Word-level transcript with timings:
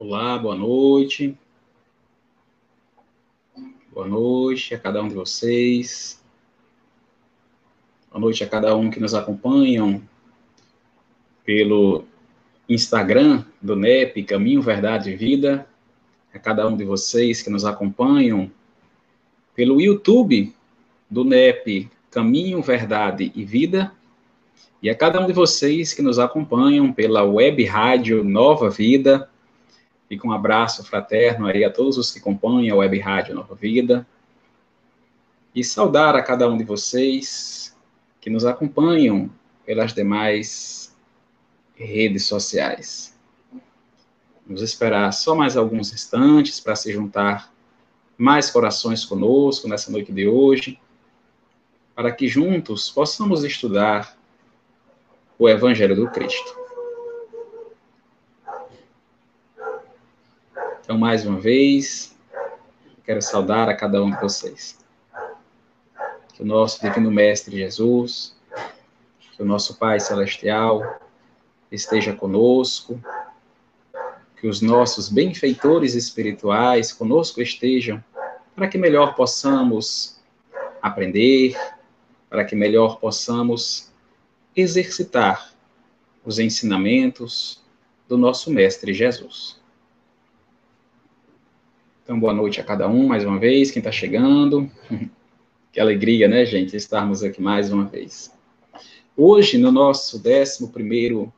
Olá, 0.00 0.38
boa 0.38 0.54
noite. 0.54 1.36
Boa 3.92 4.06
noite 4.06 4.72
a 4.72 4.78
cada 4.78 5.02
um 5.02 5.08
de 5.08 5.14
vocês. 5.16 6.22
Boa 8.08 8.20
noite 8.20 8.44
a 8.44 8.48
cada 8.48 8.76
um 8.76 8.90
que 8.90 9.00
nos 9.00 9.12
acompanham 9.12 10.00
pelo 11.44 12.04
Instagram 12.68 13.44
do 13.60 13.74
NEP 13.74 14.22
Caminho, 14.22 14.62
Verdade 14.62 15.10
e 15.10 15.16
Vida. 15.16 15.66
A 16.32 16.38
cada 16.38 16.68
um 16.68 16.76
de 16.76 16.84
vocês 16.84 17.42
que 17.42 17.50
nos 17.50 17.64
acompanham 17.64 18.48
pelo 19.52 19.80
YouTube 19.80 20.54
do 21.10 21.24
NEP 21.24 21.90
Caminho, 22.08 22.62
Verdade 22.62 23.32
e 23.34 23.44
Vida. 23.44 23.92
E 24.80 24.88
a 24.88 24.94
cada 24.94 25.20
um 25.20 25.26
de 25.26 25.32
vocês 25.32 25.92
que 25.92 26.02
nos 26.02 26.20
acompanham 26.20 26.92
pela 26.92 27.24
web 27.24 27.64
rádio 27.64 28.22
Nova 28.22 28.70
Vida 28.70 29.28
Fica 30.08 30.26
um 30.26 30.32
abraço 30.32 30.82
fraterno 30.84 31.46
aí 31.46 31.64
a 31.64 31.70
todos 31.70 31.98
os 31.98 32.10
que 32.10 32.18
compõem 32.18 32.70
a 32.70 32.76
Web 32.76 32.98
Rádio 32.98 33.34
Nova 33.34 33.54
Vida. 33.54 34.06
E 35.54 35.62
saudar 35.62 36.16
a 36.16 36.22
cada 36.22 36.48
um 36.48 36.56
de 36.56 36.64
vocês 36.64 37.76
que 38.20 38.30
nos 38.30 38.46
acompanham 38.46 39.30
pelas 39.66 39.92
demais 39.92 40.96
redes 41.74 42.24
sociais. 42.24 43.16
Vamos 44.46 44.62
esperar 44.62 45.12
só 45.12 45.34
mais 45.34 45.56
alguns 45.56 45.92
instantes 45.92 46.58
para 46.58 46.74
se 46.74 46.90
juntar 46.90 47.52
mais 48.16 48.50
corações 48.50 49.04
conosco 49.04 49.68
nessa 49.68 49.92
noite 49.92 50.10
de 50.10 50.26
hoje, 50.26 50.80
para 51.94 52.10
que 52.10 52.26
juntos 52.26 52.90
possamos 52.90 53.44
estudar 53.44 54.16
o 55.38 55.48
Evangelho 55.48 55.94
do 55.94 56.10
Cristo. 56.10 56.67
Então, 60.88 60.96
mais 60.96 61.26
uma 61.26 61.38
vez, 61.38 62.16
quero 63.04 63.20
saudar 63.20 63.68
a 63.68 63.76
cada 63.76 64.02
um 64.02 64.10
de 64.10 64.18
vocês. 64.22 64.78
Que 66.32 66.42
o 66.42 66.46
nosso 66.46 66.80
Divino 66.80 67.10
Mestre 67.10 67.58
Jesus, 67.58 68.34
que 69.36 69.42
o 69.42 69.44
nosso 69.44 69.76
Pai 69.76 70.00
Celestial 70.00 70.98
esteja 71.70 72.14
conosco, 72.14 72.98
que 74.40 74.48
os 74.48 74.62
nossos 74.62 75.10
benfeitores 75.10 75.94
espirituais 75.94 76.90
conosco 76.90 77.42
estejam, 77.42 78.02
para 78.56 78.66
que 78.66 78.78
melhor 78.78 79.14
possamos 79.14 80.18
aprender, 80.80 81.54
para 82.30 82.46
que 82.46 82.56
melhor 82.56 82.98
possamos 82.98 83.92
exercitar 84.56 85.52
os 86.24 86.38
ensinamentos 86.38 87.62
do 88.08 88.16
nosso 88.16 88.50
Mestre 88.50 88.94
Jesus. 88.94 89.57
Então, 92.08 92.18
boa 92.18 92.32
noite 92.32 92.58
a 92.58 92.64
cada 92.64 92.88
um 92.88 93.06
mais 93.06 93.22
uma 93.22 93.38
vez, 93.38 93.70
quem 93.70 93.80
está 93.80 93.92
chegando. 93.92 94.66
que 95.70 95.78
alegria, 95.78 96.26
né, 96.26 96.42
gente, 96.46 96.74
estarmos 96.74 97.22
aqui 97.22 97.42
mais 97.42 97.70
uma 97.70 97.84
vez. 97.84 98.32
Hoje, 99.14 99.58
no 99.58 99.70
nosso 99.70 100.16
11 100.16 101.30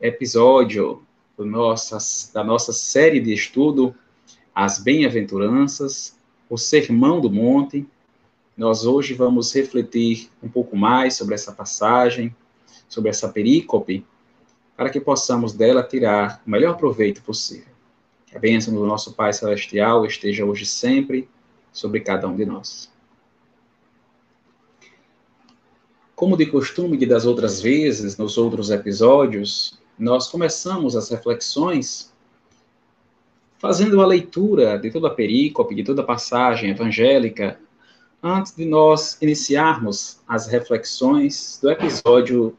episódio 0.00 1.02
do 1.36 1.44
nossas, 1.44 2.30
da 2.32 2.42
nossa 2.42 2.72
série 2.72 3.20
de 3.20 3.34
estudo, 3.34 3.94
As 4.54 4.78
Bem-aventuranças, 4.78 6.16
o 6.48 6.56
Sermão 6.56 7.20
do 7.20 7.30
Monte, 7.30 7.86
nós 8.56 8.86
hoje 8.86 9.12
vamos 9.12 9.54
refletir 9.54 10.30
um 10.42 10.48
pouco 10.48 10.74
mais 10.74 11.16
sobre 11.16 11.34
essa 11.34 11.52
passagem, 11.52 12.34
sobre 12.88 13.10
essa 13.10 13.28
perícope, 13.28 14.06
para 14.74 14.88
que 14.88 15.00
possamos 15.00 15.52
dela 15.52 15.82
tirar 15.82 16.42
o 16.46 16.50
melhor 16.50 16.78
proveito 16.78 17.22
possível. 17.22 17.77
A 18.34 18.38
bênção 18.38 18.74
do 18.74 18.84
nosso 18.84 19.14
Pai 19.14 19.32
Celestial 19.32 20.04
esteja 20.04 20.44
hoje 20.44 20.66
sempre 20.66 21.28
sobre 21.72 22.00
cada 22.00 22.28
um 22.28 22.36
de 22.36 22.44
nós. 22.44 22.92
Como 26.14 26.36
de 26.36 26.46
costume 26.46 26.98
e 27.00 27.06
das 27.06 27.24
outras 27.24 27.60
vezes, 27.60 28.18
nos 28.18 28.36
outros 28.36 28.70
episódios, 28.70 29.78
nós 29.98 30.28
começamos 30.28 30.94
as 30.94 31.08
reflexões 31.08 32.12
fazendo 33.58 34.00
a 34.00 34.06
leitura 34.06 34.78
de 34.78 34.90
toda 34.90 35.08
a 35.08 35.14
perícope, 35.14 35.74
de 35.74 35.82
toda 35.82 36.02
a 36.02 36.04
passagem 36.04 36.70
evangélica, 36.70 37.58
antes 38.22 38.54
de 38.54 38.64
nós 38.64 39.16
iniciarmos 39.22 40.20
as 40.28 40.46
reflexões 40.46 41.58
do 41.62 41.70
episódio 41.70 42.56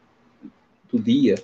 do 0.91 0.99
dia 0.99 1.35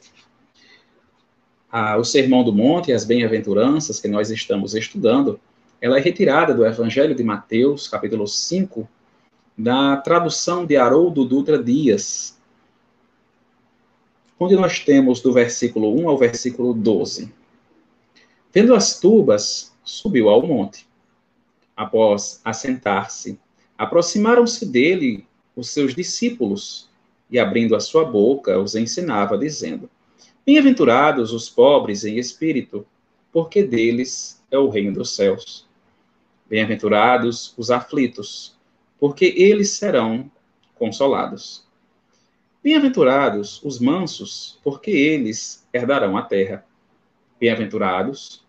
a, 1.75 1.97
o 1.97 2.05
Sermão 2.05 2.41
do 2.41 2.53
Monte 2.53 2.89
e 2.89 2.93
as 2.93 3.03
Bem-aventuranças 3.03 3.99
que 3.99 4.07
nós 4.07 4.31
estamos 4.31 4.73
estudando, 4.75 5.37
ela 5.81 5.97
é 5.97 6.01
retirada 6.01 6.53
do 6.53 6.65
Evangelho 6.65 7.13
de 7.13 7.21
Mateus, 7.21 7.85
capítulo 7.85 8.25
5, 8.25 8.87
da 9.57 9.97
tradução 9.97 10.65
de 10.65 10.77
Haroldo 10.77 11.25
Dutra 11.25 11.61
Dias, 11.61 12.39
onde 14.39 14.55
nós 14.55 14.79
temos 14.79 15.19
do 15.19 15.33
versículo 15.33 15.93
1 15.99 16.07
ao 16.07 16.17
versículo 16.17 16.73
12. 16.73 17.29
Vendo 18.53 18.73
as 18.73 18.97
tubas, 18.97 19.75
subiu 19.83 20.29
ao 20.29 20.47
monte. 20.47 20.87
Após 21.75 22.39
assentar-se, 22.45 23.37
aproximaram-se 23.77 24.65
dele 24.65 25.27
os 25.53 25.71
seus 25.71 25.93
discípulos, 25.93 26.87
e 27.29 27.37
abrindo 27.37 27.75
a 27.75 27.81
sua 27.81 28.05
boca, 28.05 28.57
os 28.57 28.75
ensinava, 28.75 29.37
dizendo: 29.37 29.89
Bem-aventurados 30.45 31.33
os 31.33 31.49
pobres 31.49 32.05
em 32.05 32.17
espírito, 32.17 32.85
porque 33.31 33.63
deles 33.63 34.43
é 34.51 34.57
o 34.59 34.69
reino 34.69 34.93
dos 34.93 35.15
céus. 35.15 35.67
Bem-aventurados 36.47 37.53
os 37.57 37.71
aflitos, 37.71 38.55
porque 38.99 39.33
eles 39.35 39.71
serão 39.71 40.29
consolados. 40.75 41.65
Bem-aventurados 42.63 43.59
os 43.63 43.79
mansos, 43.79 44.59
porque 44.63 44.91
eles 44.91 45.67
herdarão 45.73 46.15
a 46.15 46.21
terra. 46.21 46.63
Bem-aventurados 47.39 48.45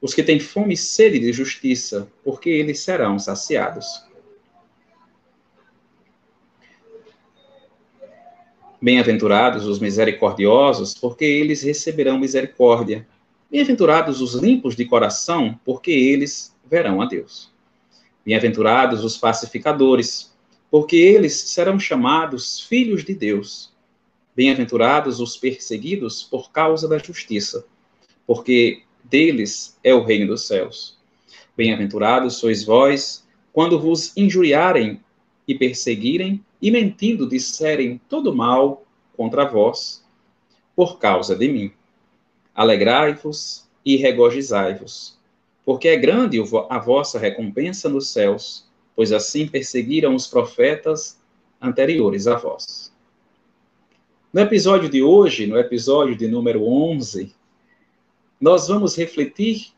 os 0.00 0.14
que 0.14 0.22
têm 0.22 0.38
fome 0.38 0.74
e 0.74 0.76
sede 0.76 1.18
de 1.18 1.32
justiça, 1.32 2.06
porque 2.22 2.48
eles 2.48 2.78
serão 2.78 3.18
saciados. 3.18 4.04
Bem-aventurados 8.80 9.64
os 9.64 9.78
misericordiosos, 9.78 10.92
porque 10.94 11.24
eles 11.24 11.62
receberão 11.62 12.18
misericórdia. 12.18 13.06
Bem-aventurados 13.50 14.20
os 14.20 14.34
limpos 14.34 14.76
de 14.76 14.84
coração, 14.84 15.58
porque 15.64 15.90
eles 15.90 16.54
verão 16.68 17.00
a 17.00 17.06
Deus. 17.06 17.50
Bem-aventurados 18.24 19.02
os 19.02 19.16
pacificadores, 19.16 20.34
porque 20.70 20.96
eles 20.96 21.32
serão 21.32 21.80
chamados 21.80 22.60
filhos 22.60 23.02
de 23.02 23.14
Deus. 23.14 23.72
Bem-aventurados 24.34 25.20
os 25.20 25.38
perseguidos 25.38 26.22
por 26.22 26.50
causa 26.50 26.86
da 26.86 26.98
justiça, 26.98 27.64
porque 28.26 28.82
deles 29.02 29.78
é 29.82 29.94
o 29.94 30.04
reino 30.04 30.26
dos 30.26 30.46
céus. 30.46 30.98
Bem-aventurados 31.56 32.34
sois 32.34 32.62
vós, 32.62 33.24
quando 33.54 33.80
vos 33.80 34.14
injuriarem 34.14 35.00
e 35.48 35.54
perseguirem 35.54 36.44
e 36.60 36.70
mentindo 36.70 37.28
disserem 37.28 38.00
todo 38.08 38.34
mal 38.34 38.84
contra 39.16 39.44
vós, 39.44 40.04
por 40.74 40.98
causa 40.98 41.34
de 41.34 41.48
mim. 41.48 41.72
Alegrai-vos 42.54 43.66
e 43.84 43.96
regozijai-vos, 43.96 45.18
porque 45.64 45.88
é 45.88 45.96
grande 45.96 46.38
a 46.68 46.78
vossa 46.78 47.18
recompensa 47.18 47.88
nos 47.88 48.08
céus, 48.08 48.66
pois 48.94 49.12
assim 49.12 49.46
perseguiram 49.46 50.14
os 50.14 50.26
profetas 50.26 51.20
anteriores 51.60 52.26
a 52.26 52.36
vós. 52.36 52.92
No 54.32 54.40
episódio 54.40 54.88
de 54.88 55.02
hoje, 55.02 55.46
no 55.46 55.58
episódio 55.58 56.16
de 56.16 56.28
número 56.28 56.64
11, 56.66 57.34
nós 58.40 58.68
vamos 58.68 58.96
refletir 58.96 59.68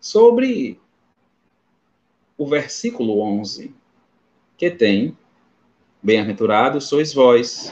sobre 0.00 0.80
o 2.36 2.46
versículo 2.46 3.20
11, 3.20 3.74
que 4.56 4.70
tem 4.70 5.17
Bem-aventurados 6.08 6.86
sois 6.86 7.12
vós, 7.12 7.70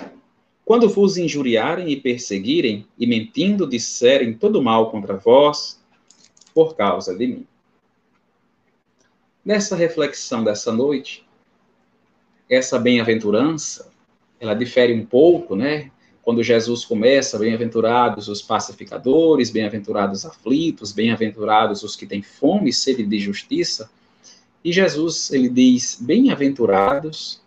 quando 0.63 0.91
vos 0.91 1.17
injuriarem 1.17 1.89
e 1.89 1.97
perseguirem, 1.97 2.87
e 2.99 3.07
mentindo 3.07 3.67
disserem 3.67 4.35
todo 4.35 4.63
mal 4.63 4.91
contra 4.91 5.17
vós, 5.17 5.81
por 6.53 6.77
causa 6.77 7.17
de 7.17 7.27
mim. 7.27 7.47
Nessa 9.43 9.75
reflexão 9.75 10.45
dessa 10.45 10.71
noite, 10.71 11.27
essa 12.47 12.79
bem-aventurança, 12.79 13.91
ela 14.39 14.53
difere 14.53 14.93
um 14.93 15.07
pouco, 15.07 15.57
né? 15.57 15.91
Quando 16.21 16.43
Jesus 16.43 16.85
começa, 16.85 17.39
bem-aventurados 17.39 18.29
os 18.29 18.43
pacificadores, 18.43 19.49
bem-aventurados 19.49 20.19
os 20.19 20.27
aflitos, 20.27 20.93
bem-aventurados 20.93 21.83
os 21.83 21.97
que 21.97 22.05
têm 22.05 22.21
fome 22.21 22.69
e 22.69 22.75
sede 22.75 23.03
de 23.03 23.19
justiça. 23.19 23.89
E 24.63 24.75
Jesus, 24.75 25.33
ele 25.33 25.49
diz: 25.49 25.97
bem-aventurados 25.99 27.46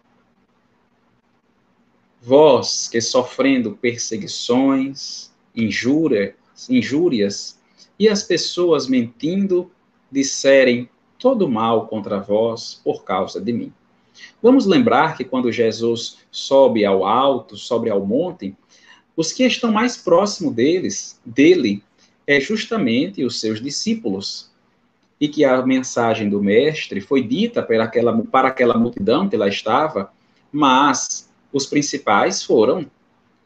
Vós 2.21 2.87
que 2.87 2.99
sofrendo 2.99 3.71
perseguições, 3.71 5.31
injúrias, 5.55 6.33
injúrias 6.69 7.57
e 7.97 8.09
as 8.09 8.23
pessoas 8.23 8.87
mentindo 8.87 9.71
disserem 10.11 10.89
todo 11.17 11.49
mal 11.49 11.87
contra 11.87 12.19
vós 12.19 12.81
por 12.83 13.03
causa 13.03 13.39
de 13.39 13.53
mim. 13.53 13.73
Vamos 14.41 14.65
lembrar 14.65 15.15
que 15.15 15.23
quando 15.23 15.51
Jesus 15.51 16.17
sobe 16.31 16.85
ao 16.85 17.05
alto, 17.05 17.55
sobe 17.55 17.89
ao 17.89 18.05
monte, 18.05 18.55
os 19.15 19.31
que 19.31 19.45
estão 19.45 19.71
mais 19.71 19.97
próximos 19.97 20.53
deles, 20.53 21.19
dele, 21.25 21.83
é 22.25 22.39
justamente 22.39 23.23
os 23.23 23.39
seus 23.39 23.61
discípulos. 23.61 24.49
E 25.19 25.27
que 25.27 25.43
a 25.43 25.61
mensagem 25.65 26.29
do 26.29 26.41
mestre 26.41 27.01
foi 27.01 27.21
dita 27.21 27.61
para 27.61 27.83
aquela, 27.83 28.17
para 28.23 28.47
aquela 28.47 28.77
multidão 28.77 29.27
que 29.27 29.35
lá 29.35 29.49
estava, 29.49 30.13
mas 30.49 31.28
os 31.51 31.65
principais 31.65 32.43
foram 32.43 32.89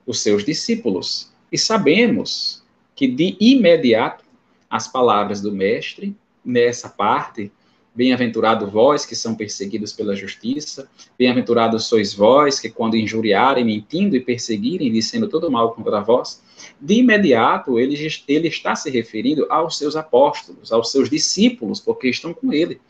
os 0.05 0.19
seus 0.21 0.43
discípulos. 0.43 1.31
E 1.51 1.57
sabemos 1.57 2.63
que 2.95 3.07
de 3.07 3.37
imediato 3.39 4.23
as 4.69 4.87
palavras 4.87 5.41
do 5.41 5.51
mestre 5.51 6.15
nessa 6.43 6.89
parte 6.89 7.51
Bem-aventurado 7.95 8.65
vós 8.71 9.05
que 9.05 9.15
são 9.15 9.35
perseguidos 9.35 9.93
pela 9.93 10.15
justiça, 10.15 10.89
bem-aventurados 11.15 11.85
sois 11.85 12.11
vós 12.11 12.59
que, 12.59 12.67
quando 12.67 12.97
injuriarem, 12.97 13.63
mentindo 13.63 14.15
e 14.15 14.19
perseguirem, 14.19 14.91
dizendo 14.91 15.29
todo 15.29 15.51
mal 15.51 15.75
contra 15.75 16.01
vós, 16.01 16.41
de 16.81 16.95
imediato 16.95 17.77
ele, 17.77 17.95
ele 18.27 18.47
está 18.47 18.75
se 18.75 18.89
referindo 18.89 19.45
aos 19.47 19.77
seus 19.77 19.95
apóstolos, 19.95 20.73
aos 20.73 20.91
seus 20.91 21.07
discípulos, 21.07 21.79
porque 21.79 22.09
estão 22.09 22.33
com 22.33 22.51
ele. 22.51 22.81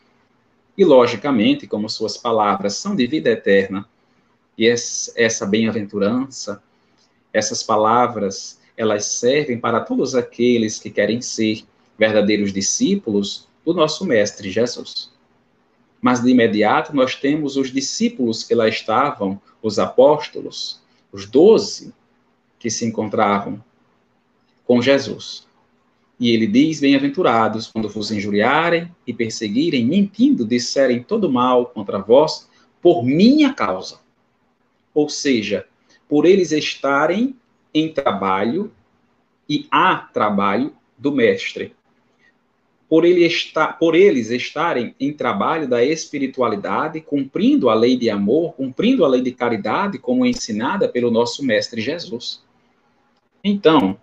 E, 0.76 0.82
logicamente, 0.86 1.66
como 1.66 1.86
suas 1.90 2.16
palavras 2.16 2.76
são 2.76 2.96
de 2.96 3.06
vida 3.06 3.28
eterna, 3.28 3.86
e 4.56 4.68
essa 4.68 5.46
bem-aventurança, 5.46 6.62
essas 7.32 7.62
palavras, 7.62 8.60
elas 8.76 9.06
servem 9.06 9.58
para 9.58 9.80
todos 9.80 10.14
aqueles 10.14 10.78
que 10.78 10.90
querem 10.90 11.20
ser 11.20 11.64
verdadeiros 11.98 12.52
discípulos 12.52 13.48
do 13.64 13.74
nosso 13.74 14.04
Mestre 14.04 14.50
Jesus. 14.50 15.12
Mas 16.00 16.22
de 16.22 16.30
imediato 16.30 16.94
nós 16.94 17.14
temos 17.16 17.56
os 17.56 17.72
discípulos 17.72 18.42
que 18.42 18.54
lá 18.54 18.68
estavam, 18.68 19.40
os 19.62 19.78
apóstolos, 19.78 20.80
os 21.10 21.26
doze 21.26 21.92
que 22.58 22.70
se 22.70 22.84
encontravam 22.84 23.62
com 24.66 24.82
Jesus. 24.82 25.46
E 26.18 26.30
ele 26.30 26.46
diz: 26.46 26.80
Bem-aventurados 26.80 27.68
quando 27.68 27.88
vos 27.88 28.10
injuriarem 28.10 28.94
e 29.06 29.12
perseguirem, 29.12 29.84
mentindo, 29.84 30.44
disserem 30.44 31.02
todo 31.02 31.30
mal 31.30 31.66
contra 31.66 31.98
vós, 31.98 32.48
por 32.80 33.02
minha 33.02 33.52
causa. 33.52 34.03
Ou 34.94 35.08
seja, 35.08 35.66
por 36.08 36.24
eles 36.24 36.52
estarem 36.52 37.36
em 37.74 37.92
trabalho 37.92 38.72
e 39.48 39.66
há 39.70 39.96
trabalho 39.96 40.72
do 40.96 41.10
Mestre 41.10 41.74
por, 42.94 43.04
ele 43.04 43.24
estar, 43.26 43.78
por 43.78 43.96
eles 43.96 44.30
estarem 44.30 44.94
em 45.00 45.12
trabalho 45.12 45.66
da 45.66 45.84
espiritualidade, 45.84 47.00
cumprindo 47.00 47.68
a 47.68 47.74
lei 47.74 47.96
de 47.96 48.08
amor, 48.08 48.52
cumprindo 48.54 49.04
a 49.04 49.08
lei 49.08 49.20
de 49.20 49.32
caridade, 49.32 49.98
como 49.98 50.24
ensinada 50.24 50.88
pelo 50.88 51.10
nosso 51.10 51.44
Mestre 51.44 51.80
Jesus. 51.80 52.40
Então, 53.42 53.96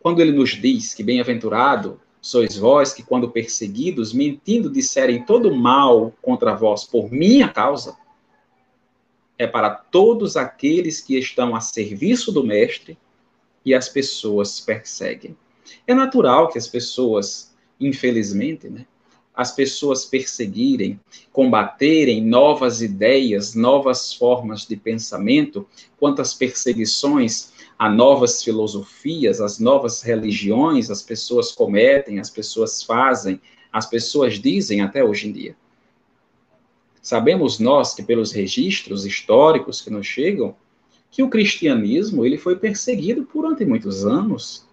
quando 0.00 0.20
ele 0.20 0.30
nos 0.30 0.50
diz 0.50 0.94
que 0.94 1.02
bem-aventurado 1.02 2.00
sois 2.20 2.56
vós 2.56 2.92
que, 2.92 3.02
quando 3.02 3.30
perseguidos, 3.30 4.12
mentindo, 4.12 4.70
disserem 4.70 5.24
todo 5.24 5.52
mal 5.52 6.12
contra 6.22 6.54
vós 6.54 6.84
por 6.84 7.10
minha 7.10 7.48
causa, 7.48 7.96
é 9.38 9.46
para 9.46 9.70
todos 9.70 10.36
aqueles 10.36 11.00
que 11.00 11.18
estão 11.18 11.54
a 11.54 11.60
serviço 11.60 12.32
do 12.32 12.44
Mestre 12.44 12.98
e 13.64 13.74
as 13.74 13.88
pessoas 13.88 14.60
perseguem. 14.60 15.36
É 15.86 15.94
natural 15.94 16.48
que 16.48 16.58
as 16.58 16.68
pessoas 16.68 17.56
infelizmente, 17.80 18.68
né, 18.68 18.86
as 19.34 19.52
pessoas 19.52 20.06
perseguirem, 20.06 20.98
combaterem 21.30 22.24
novas 22.24 22.80
ideias, 22.80 23.54
novas 23.54 24.14
formas 24.14 24.66
de 24.66 24.76
pensamento, 24.76 25.66
quantas 25.98 26.32
perseguições 26.32 27.52
a 27.78 27.90
novas 27.90 28.42
filosofias, 28.42 29.42
as 29.42 29.58
novas 29.58 30.00
religiões 30.00 30.90
as 30.90 31.02
pessoas 31.02 31.52
cometem, 31.52 32.18
as 32.18 32.30
pessoas 32.30 32.82
fazem, 32.82 33.38
as 33.70 33.84
pessoas 33.84 34.38
dizem 34.40 34.80
até 34.80 35.04
hoje 35.04 35.28
em 35.28 35.32
dia. 35.32 35.56
Sabemos 37.06 37.60
nós 37.60 37.94
que 37.94 38.02
pelos 38.02 38.32
registros 38.32 39.06
históricos 39.06 39.80
que 39.80 39.90
nos 39.90 40.04
chegam, 40.04 40.56
que 41.08 41.22
o 41.22 41.30
cristianismo 41.30 42.26
ele 42.26 42.36
foi 42.36 42.56
perseguido 42.56 43.24
durante 43.32 43.64
muitos 43.64 44.04
anos, 44.04 44.66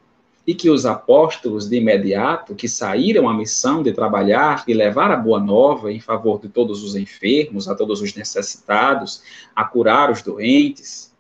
e 0.48 0.56
que 0.56 0.68
os 0.68 0.84
apóstolos 0.84 1.70
de 1.70 1.78
imediato, 1.78 2.56
que 2.56 2.68
saíram 2.68 3.30
à 3.30 3.36
missão 3.36 3.84
de 3.84 3.92
trabalhar 3.92 4.64
e 4.68 4.74
levar 4.74 5.12
a 5.12 5.16
boa 5.16 5.40
nova 5.40 5.92
em 5.92 6.00
favor 6.00 6.42
de 6.42 6.50
todos 6.50 6.84
os 6.84 6.96
enfermos, 6.96 7.68
a 7.68 7.76
todos 7.76 8.02
os 8.02 8.16
necessitados, 8.16 9.22
a 9.56 9.64
curar 9.64 10.10
os 10.10 10.24
doentes, 10.24 11.13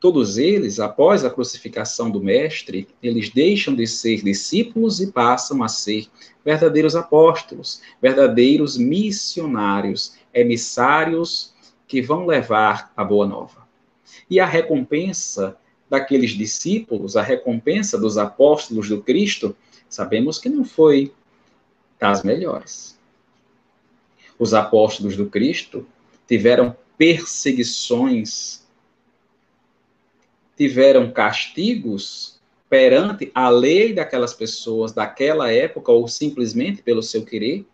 todos 0.00 0.38
eles, 0.38 0.78
após 0.78 1.24
a 1.24 1.30
crucificação 1.30 2.10
do 2.10 2.20
Mestre, 2.20 2.88
eles 3.02 3.30
deixam 3.30 3.74
de 3.74 3.86
ser 3.86 4.22
discípulos 4.22 5.00
e 5.00 5.10
passam 5.10 5.62
a 5.62 5.68
ser 5.68 6.06
verdadeiros 6.44 6.94
apóstolos, 6.94 7.80
verdadeiros 8.00 8.76
missionários, 8.76 10.14
emissários 10.32 11.54
que 11.88 12.02
vão 12.02 12.26
levar 12.26 12.92
a 12.96 13.04
boa 13.04 13.26
nova. 13.26 13.66
E 14.28 14.38
a 14.38 14.46
recompensa 14.46 15.56
daqueles 15.88 16.32
discípulos, 16.32 17.16
a 17.16 17.22
recompensa 17.22 17.98
dos 17.98 18.18
apóstolos 18.18 18.88
do 18.88 19.00
Cristo, 19.02 19.56
sabemos 19.88 20.38
que 20.38 20.48
não 20.48 20.64
foi 20.64 21.12
das 21.98 22.22
melhores. 22.22 22.98
Os 24.38 24.52
apóstolos 24.52 25.16
do 25.16 25.26
Cristo 25.26 25.86
tiveram 26.28 26.76
perseguições, 26.98 28.65
tiveram 30.56 31.10
castigos 31.10 32.40
perante 32.68 33.30
a 33.34 33.48
lei 33.48 33.92
daquelas 33.92 34.34
pessoas 34.34 34.92
daquela 34.92 35.52
época, 35.52 35.92
ou 35.92 36.08
simplesmente 36.08 36.82
pelo 36.82 37.02
seu 37.02 37.24
querer, 37.24 37.64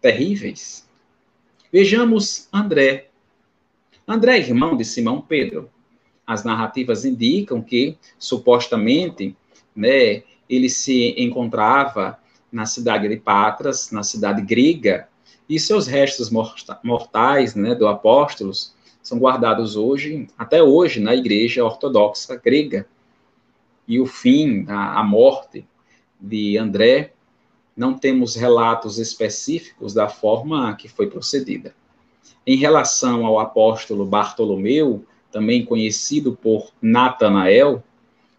terríveis. 0.00 0.86
Vejamos 1.72 2.48
André. 2.52 3.08
André, 4.06 4.38
é 4.38 4.40
irmão 4.40 4.76
de 4.76 4.84
Simão 4.84 5.20
Pedro, 5.20 5.70
as 6.26 6.44
narrativas 6.44 7.04
indicam 7.04 7.62
que, 7.62 7.96
supostamente, 8.18 9.34
né, 9.74 10.22
ele 10.48 10.68
se 10.68 11.14
encontrava 11.18 12.18
na 12.50 12.66
cidade 12.66 13.08
de 13.08 13.16
Patras, 13.16 13.90
na 13.90 14.02
cidade 14.02 14.42
grega, 14.42 15.08
e 15.48 15.58
seus 15.58 15.86
restos 15.86 16.30
mortais, 16.82 17.54
né, 17.54 17.74
do 17.74 17.86
apóstolos, 17.86 18.74
são 19.08 19.18
guardados 19.18 19.74
hoje, 19.74 20.26
até 20.36 20.62
hoje, 20.62 21.00
na 21.00 21.14
igreja 21.14 21.64
ortodoxa 21.64 22.36
grega. 22.36 22.86
E 23.86 23.98
o 23.98 24.04
fim, 24.04 24.66
a, 24.68 25.00
a 25.00 25.02
morte 25.02 25.66
de 26.20 26.58
André, 26.58 27.14
não 27.74 27.94
temos 27.94 28.36
relatos 28.36 28.98
específicos 28.98 29.94
da 29.94 30.10
forma 30.10 30.76
que 30.76 30.88
foi 30.88 31.08
procedida. 31.08 31.74
Em 32.46 32.56
relação 32.56 33.24
ao 33.24 33.40
apóstolo 33.40 34.04
Bartolomeu, 34.04 35.02
também 35.32 35.64
conhecido 35.64 36.36
por 36.36 36.70
Natanael, 36.82 37.82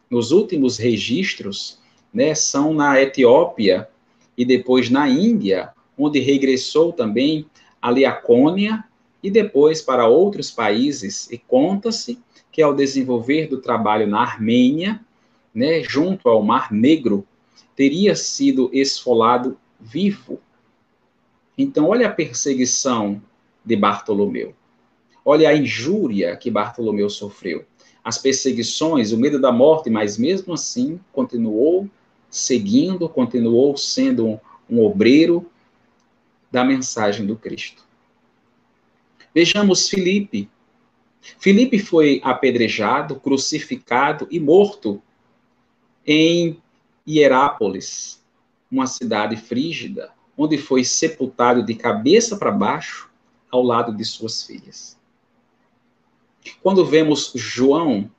nos 0.08 0.32
últimos 0.32 0.78
registros, 0.78 1.80
né, 2.14 2.36
são 2.36 2.76
na 2.76 3.02
Etiópia 3.02 3.90
e 4.38 4.46
depois 4.46 4.88
na 4.92 5.10
Índia, 5.10 5.72
onde 5.98 6.20
regressou 6.20 6.94
também 6.94 7.48
a 7.82 7.90
Liacônia 7.90 8.84
e 9.22 9.30
depois 9.30 9.82
para 9.82 10.08
outros 10.08 10.52
países. 10.52 11.30
E 11.32 11.38
conta-se 11.38 12.20
que 12.52 12.62
ao 12.62 12.74
desenvolver 12.74 13.48
do 13.48 13.62
trabalho 13.62 14.08
na 14.08 14.22
Armênia, 14.22 15.00
né, 15.54 15.82
junto 15.84 16.30
ao 16.30 16.44
Mar 16.44 16.72
Negro, 16.72 17.26
teria 17.76 18.16
sido 18.16 18.70
esfolado 18.74 19.58
vivo. 19.80 20.40
Então, 21.58 21.88
olha 21.88 22.08
a 22.08 22.12
perseguição 22.12 23.22
de 23.64 23.76
Bartolomeu. 23.76 24.54
Olha 25.24 25.50
a 25.50 25.56
injúria 25.56 26.36
que 26.36 26.50
Bartolomeu 26.50 27.10
sofreu, 27.10 27.66
as 28.04 28.18
perseguições, 28.18 29.12
o 29.12 29.18
medo 29.18 29.40
da 29.40 29.52
morte, 29.52 29.90
mas 29.90 30.18
mesmo 30.18 30.54
assim 30.54 31.00
continuou 31.12 31.90
seguindo, 32.30 33.10
continuou 33.10 33.76
sendo 33.76 34.26
um, 34.26 34.40
um 34.70 34.84
obreiro 34.84 35.50
da 36.52 36.64
mensagem 36.64 37.26
do 37.26 37.36
Cristo. 37.36 37.89
Vejamos 39.34 39.90
Filipe. 39.90 40.50
Filipe 41.38 41.80
foi 41.80 42.22
apedrejado, 42.24 43.20
crucificado 43.20 44.28
e 44.32 44.40
morto 44.40 45.02
em 46.06 46.62
Hierápolis, 47.08 48.24
uma 48.72 48.88
cidade 48.88 49.36
frígida, 49.36 50.12
onde 50.38 50.58
foi 50.58 50.84
sepultado 50.84 51.64
de 51.64 51.76
cabeça 51.76 52.38
para 52.38 52.52
baixo 52.52 53.10
ao 53.52 53.62
lado 53.62 53.96
de 53.96 54.06
suas 54.06 54.44
filhas. 54.44 54.98
Quando 56.62 56.86
vemos 56.86 57.32
João, 57.36 58.10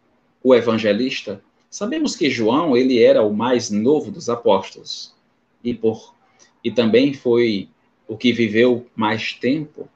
o 0.42 0.54
evangelista, 0.54 1.42
Sabemos 1.70 2.16
que 2.16 2.28
João, 2.28 2.76
ele 2.76 3.00
era 3.00 3.22
o 3.22 3.32
mais 3.32 3.70
novo 3.70 4.10
dos 4.10 4.28
apóstolos 4.28 5.14
e 5.62 5.72
por 5.72 6.18
e 6.62 6.70
também 6.70 7.14
foi 7.14 7.68
o 8.06 8.16
que 8.18 8.32
viveu 8.32 8.86
mais 8.94 9.32
tempo. 9.32 9.88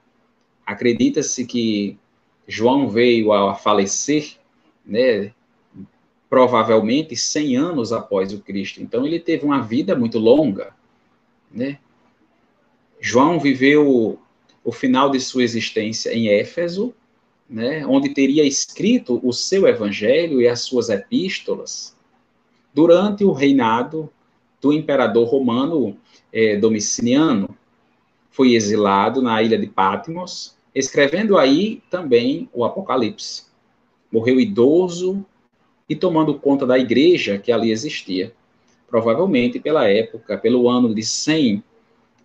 Acredita-se 0.66 1.44
que 1.44 1.98
João 2.46 2.88
veio 2.88 3.32
a 3.32 3.54
falecer, 3.54 4.36
né, 4.84 5.32
provavelmente 6.28 7.16
100 7.16 7.56
anos 7.56 7.92
após 7.92 8.32
o 8.32 8.40
Cristo. 8.40 8.82
Então 8.82 9.06
ele 9.06 9.20
teve 9.20 9.44
uma 9.44 9.60
vida 9.60 9.94
muito 9.94 10.18
longa, 10.18 10.74
né? 11.50 11.78
João 13.00 13.38
viveu 13.38 14.18
o 14.64 14.72
final 14.72 15.10
de 15.10 15.20
sua 15.20 15.44
existência 15.44 16.12
em 16.12 16.28
Éfeso, 16.28 16.94
né, 17.48 17.86
onde 17.86 18.14
teria 18.14 18.44
escrito 18.44 19.20
o 19.22 19.32
seu 19.32 19.66
evangelho 19.66 20.40
e 20.40 20.48
as 20.48 20.62
suas 20.62 20.88
epístolas 20.88 21.94
durante 22.72 23.22
o 23.22 23.32
reinado 23.32 24.10
do 24.60 24.72
imperador 24.72 25.28
romano 25.28 25.96
eh, 26.32 26.56
Domiciano. 26.56 27.56
Foi 28.30 28.54
exilado 28.54 29.22
na 29.22 29.42
ilha 29.42 29.58
de 29.58 29.66
Patmos, 29.66 30.53
escrevendo 30.74 31.38
aí 31.38 31.82
também 31.88 32.48
o 32.52 32.64
Apocalipse. 32.64 33.44
Morreu 34.10 34.40
idoso 34.40 35.24
e 35.88 35.94
tomando 35.94 36.38
conta 36.38 36.66
da 36.66 36.78
igreja 36.78 37.38
que 37.38 37.52
ali 37.52 37.70
existia, 37.70 38.34
provavelmente 38.88 39.60
pela 39.60 39.88
época, 39.88 40.36
pelo 40.36 40.68
ano 40.68 40.94
de 40.94 41.02
100 41.02 41.62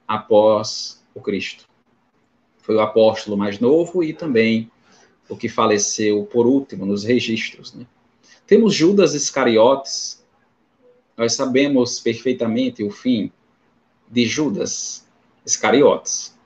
após 0.08 1.04
o 1.14 1.22
Cristo. 1.22 1.66
Foi 2.58 2.76
o 2.76 2.82
apóstolo 2.82 3.38
mais 3.38 3.60
novo 3.60 4.04
e 4.04 4.14
também 4.14 4.72
o 5.28 5.38
que 5.38 5.48
faleceu 5.48 6.24
por 6.26 6.48
último 6.48 6.86
nos 6.86 7.04
registros. 7.04 7.74
Né? 7.74 7.86
Temos 8.48 8.74
Judas 8.74 9.14
Iscariotes, 9.14 10.26
nós 11.16 11.34
sabemos 11.34 12.00
perfeitamente 12.00 12.84
o 12.84 12.90
fim 12.90 13.32
de 14.10 14.26
Judas 14.26 15.06
Iscariotes. 15.46 16.39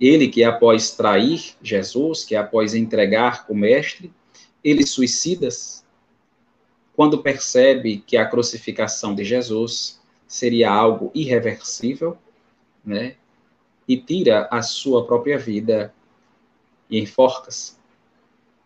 Ele 0.00 0.28
que 0.28 0.42
após 0.42 0.90
trair 0.90 1.54
Jesus, 1.62 2.24
que 2.24 2.34
após 2.34 2.74
entregar 2.74 3.44
o 3.48 3.54
mestre, 3.54 4.12
ele 4.62 4.86
suicida-se 4.86 5.82
quando 6.96 7.22
percebe 7.22 8.02
que 8.06 8.16
a 8.16 8.26
crucificação 8.26 9.14
de 9.14 9.24
Jesus 9.24 10.00
seria 10.26 10.70
algo 10.70 11.10
irreversível, 11.14 12.16
né? 12.84 13.16
E 13.86 13.96
tira 13.96 14.48
a 14.50 14.62
sua 14.62 15.06
própria 15.06 15.38
vida 15.38 15.94
e 16.88 16.98
enforca-se 16.98 17.74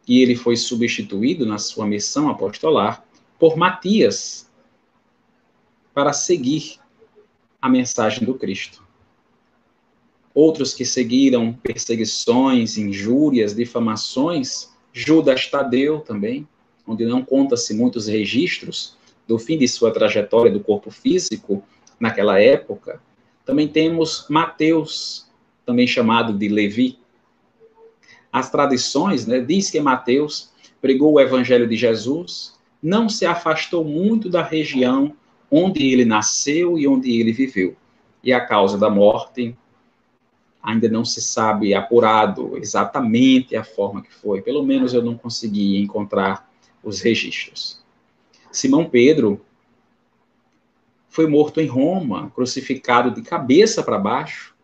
e 0.09 0.23
ele 0.23 0.35
foi 0.35 0.57
substituído 0.57 1.45
na 1.45 1.59
sua 1.59 1.87
missão 1.87 2.31
apostolar 2.31 3.05
por 3.39 3.57
Matias 3.57 4.51
para 5.93 6.15
seguir 6.15 6.81
a 7.61 7.69
mensagem 7.69 8.25
do 8.25 8.35
Cristo. 8.35 8.88
Outros 10.35 10.75
que 10.75 10.85
seguiram 10.85 11.53
perseguições, 11.53 12.79
injúrias, 12.79 13.55
difamações, 13.55 14.71
Judas 14.93 15.47
Tadeu 15.47 16.01
também, 16.01 16.47
onde 16.87 17.05
não 17.05 17.25
conta-se 17.25 17.75
muitos 17.75 18.07
registros 18.07 18.97
do 19.27 19.39
fim 19.39 19.59
de 19.59 19.69
sua 19.69 19.91
trajetória 19.91 20.51
do 20.51 20.61
corpo 20.61 20.91
físico 20.91 21.63
naquela 22.01 22.41
época. 22.41 23.01
Também 23.45 23.69
temos 23.69 24.27
Mateus, 24.29 25.27
também 25.67 25.87
chamado 25.87 26.33
de 26.33 26.49
Levi, 26.49 26.99
as 28.33 28.51
tradições, 28.51 29.27
né, 29.27 29.41
diz 29.41 29.71
que 29.71 29.81
Mateus 29.81 30.51
pregou 30.81 31.15
o 31.15 31.21
evangelho 31.21 31.67
de 31.67 31.77
Jesus, 31.77 32.55
não 32.83 33.09
se 33.09 33.27
afastou 33.27 33.85
muito 33.85 34.29
da 34.29 34.43
região 34.43 35.13
onde 35.51 35.91
ele 35.91 36.05
nasceu 36.05 36.79
e 36.79 36.87
onde 36.87 37.19
ele 37.19 37.33
viveu. 37.33 37.75
E 38.23 38.33
a 38.33 38.41
causa 38.41 38.77
da 38.77 38.91
morte 38.91 39.57
ainda 40.69 40.87
não 40.87 41.03
se 41.03 41.23
sabe 41.23 41.73
apurado 41.73 42.59
exatamente 42.59 43.57
a 43.57 43.65
forma 43.65 44.03
que 44.03 44.13
foi. 44.13 44.43
Pelo 44.43 44.63
menos 44.63 44.93
eu 44.93 45.03
não 45.03 45.17
consegui 45.17 45.81
encontrar 45.81 46.47
os 46.85 47.01
registros. 47.01 47.83
Simão 48.53 48.85
Pedro 48.85 49.41
foi 51.09 51.27
morto 51.27 51.59
em 51.59 51.67
Roma, 51.67 52.31
crucificado 52.35 53.11
de 53.11 53.23
cabeça 53.23 53.83
para 53.83 53.97
baixo, 53.97 54.55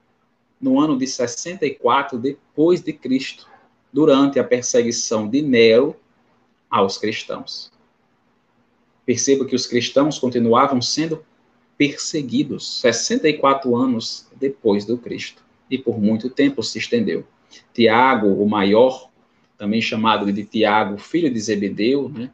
no 0.61 0.79
ano 0.79 0.99
de 0.99 1.07
64 1.07 2.19
depois 2.19 2.83
de 2.83 2.93
Cristo 2.93 3.49
durante 3.91 4.39
a 4.39 4.45
perseguição 4.45 5.27
de 5.27 5.41
Nero 5.41 5.97
aos 6.71 6.99
cristãos. 6.99 7.73
Perceba 9.07 9.47
que 9.47 9.57
os 9.57 9.67
cristãos 9.67 10.19
continuavam 10.19 10.83
sendo 10.83 11.25
perseguidos 11.79 12.81
64 12.83 13.75
anos 13.75 14.29
depois 14.37 14.85
do 14.85 14.99
Cristo 14.99 15.45
e 15.71 15.79
por 15.79 16.01
muito 16.01 16.29
tempo 16.31 16.63
se 16.63 16.79
estendeu. 16.79 17.25
Tiago, 17.73 18.29
o 18.43 18.49
maior, 18.49 19.09
também 19.57 19.81
chamado 19.81 20.33
de 20.33 20.45
Tiago, 20.45 20.99
filho 20.99 21.33
de 21.33 21.41
Zebedeu, 21.41 22.09
né? 22.09 22.31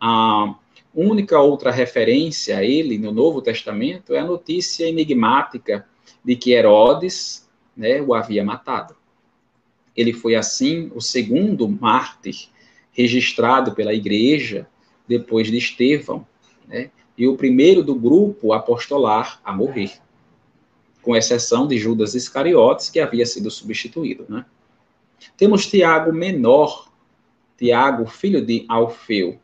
A 0.00 0.54
única 0.94 1.40
outra 1.40 1.70
referência 1.70 2.58
a 2.58 2.64
ele 2.64 2.98
no 2.98 3.12
Novo 3.12 3.42
Testamento 3.42 4.14
é 4.14 4.18
a 4.18 4.24
notícia 4.24 4.86
enigmática 4.86 5.86
de 6.24 6.36
que 6.36 6.52
Herodes, 6.52 7.48
né, 7.76 8.00
o 8.00 8.14
havia 8.14 8.44
matado. 8.44 8.94
Ele 9.96 10.12
foi, 10.12 10.34
assim, 10.34 10.90
o 10.94 11.00
segundo 11.00 11.68
mártir 11.68 12.48
registrado 12.92 13.74
pela 13.74 13.92
igreja 13.92 14.66
depois 15.06 15.48
de 15.48 15.58
Estevão, 15.58 16.26
né? 16.66 16.90
e 17.16 17.26
o 17.28 17.36
primeiro 17.36 17.82
do 17.82 17.94
grupo 17.94 18.52
apostolar 18.52 19.40
a 19.44 19.52
morrer, 19.52 19.92
com 21.04 21.14
exceção 21.14 21.66
de 21.68 21.78
Judas 21.78 22.14
Iscariotes, 22.14 22.88
que 22.88 22.98
havia 22.98 23.26
sido 23.26 23.50
substituído. 23.50 24.24
Né? 24.28 24.44
Temos 25.36 25.66
Tiago 25.66 26.12
menor, 26.12 26.90
Tiago, 27.58 28.06
filho 28.06 28.44
de 28.44 28.64
Alfeu. 28.68 29.38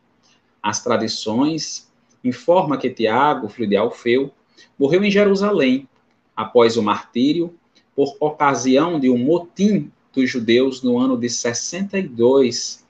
As 0.61 0.83
tradições 0.83 1.89
informam 2.23 2.77
que 2.77 2.89
Tiago, 2.89 3.47
filho 3.47 3.69
de 3.69 3.77
Alfeu, 3.77 4.31
morreu 4.77 5.03
em 5.03 5.11
Jerusalém 5.11 5.87
após 6.35 6.77
o 6.77 6.83
martírio 6.83 7.53
por 7.95 8.15
ocasião 8.19 8.99
de 8.99 9.09
um 9.09 9.17
motim 9.17 9.91
dos 10.13 10.29
judeus 10.29 10.81
no 10.81 10.97
ano 10.97 11.17
de 11.17 11.29
62 11.29 12.85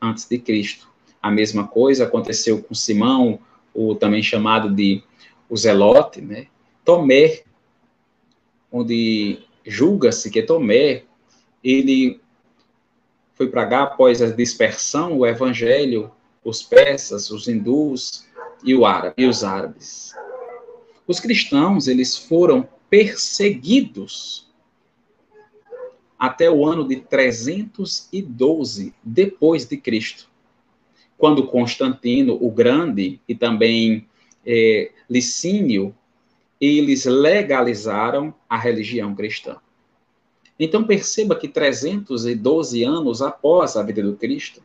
a.C. 0.00 0.42
A 1.22 1.30
mesma 1.30 1.66
coisa 1.66 2.04
aconteceu 2.04 2.62
com 2.62 2.74
Simão, 2.74 3.38
o 3.74 3.94
também 3.94 4.22
chamado 4.22 4.70
de 4.70 5.02
o 5.48 5.56
Zelote, 5.56 6.20
né? 6.20 6.46
Tomé, 6.84 7.42
onde 8.74 9.38
julga-se 9.64 10.28
que 10.28 10.42
Tomé, 10.42 11.04
ele 11.62 12.20
foi 13.34 13.48
para 13.48 13.84
após 13.84 14.20
a 14.20 14.26
dispersão, 14.26 15.16
o 15.16 15.24
evangelho, 15.24 16.10
os 16.42 16.60
persas, 16.60 17.30
os 17.30 17.46
hindus 17.46 18.26
e, 18.64 18.74
o 18.74 18.84
árabe, 18.84 19.14
e 19.16 19.26
os 19.26 19.44
árabes. 19.44 20.12
Os 21.06 21.20
cristãos, 21.20 21.86
eles 21.86 22.18
foram 22.18 22.68
perseguidos 22.90 24.52
até 26.18 26.50
o 26.50 26.66
ano 26.66 26.88
de 26.88 26.96
312 26.96 28.92
depois 29.04 29.66
de 29.66 29.76
Cristo, 29.76 30.28
quando 31.16 31.46
Constantino 31.46 32.36
o 32.40 32.50
Grande 32.50 33.20
e 33.28 33.36
também 33.36 34.08
é, 34.44 34.90
Licínio 35.08 35.94
eles 36.60 37.04
legalizaram 37.04 38.34
a 38.48 38.56
religião 38.56 39.14
cristã. 39.14 39.56
Então 40.58 40.84
perceba 40.84 41.34
que 41.34 41.48
312 41.48 42.84
anos 42.84 43.20
após 43.20 43.76
a 43.76 43.82
vida 43.82 44.02
do 44.02 44.16
Cristo, 44.16 44.62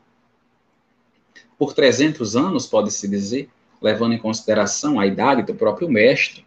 por 1.58 1.74
300 1.74 2.36
anos 2.36 2.68
pode-se 2.68 3.08
dizer, 3.08 3.50
levando 3.82 4.14
em 4.14 4.20
consideração 4.20 5.00
a 5.00 5.08
idade 5.08 5.44
do 5.44 5.56
próprio 5.56 5.90
mestre, 5.90 6.46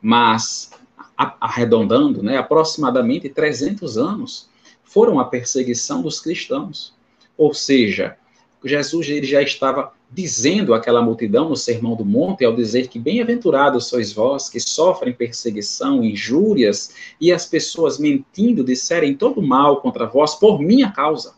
mas 0.00 0.70
arredondando, 1.16 2.22
né, 2.22 2.38
aproximadamente 2.38 3.28
300 3.28 3.98
anos, 3.98 4.48
foram 4.84 5.18
a 5.18 5.24
perseguição 5.24 6.00
dos 6.00 6.20
cristãos. 6.20 6.94
Ou 7.36 7.52
seja, 7.52 8.16
Jesus 8.64 9.08
ele 9.08 9.26
já 9.26 9.42
estava 9.42 9.92
dizendo 10.10 10.72
àquela 10.72 11.02
multidão 11.02 11.48
no 11.50 11.56
Sermão 11.56 11.94
do 11.94 12.04
Monte, 12.04 12.44
ao 12.44 12.56
dizer 12.56 12.88
que 12.88 12.98
bem-aventurados 12.98 13.88
sois 13.88 14.12
vós 14.12 14.48
que 14.48 14.58
sofrem 14.58 15.12
perseguição, 15.12 16.02
injúrias, 16.02 16.94
e 17.20 17.30
as 17.30 17.44
pessoas 17.44 17.98
mentindo 17.98 18.64
disserem 18.64 19.14
todo 19.14 19.42
mal 19.42 19.80
contra 19.82 20.06
vós 20.06 20.34
por 20.34 20.60
minha 20.60 20.90
causa. 20.90 21.34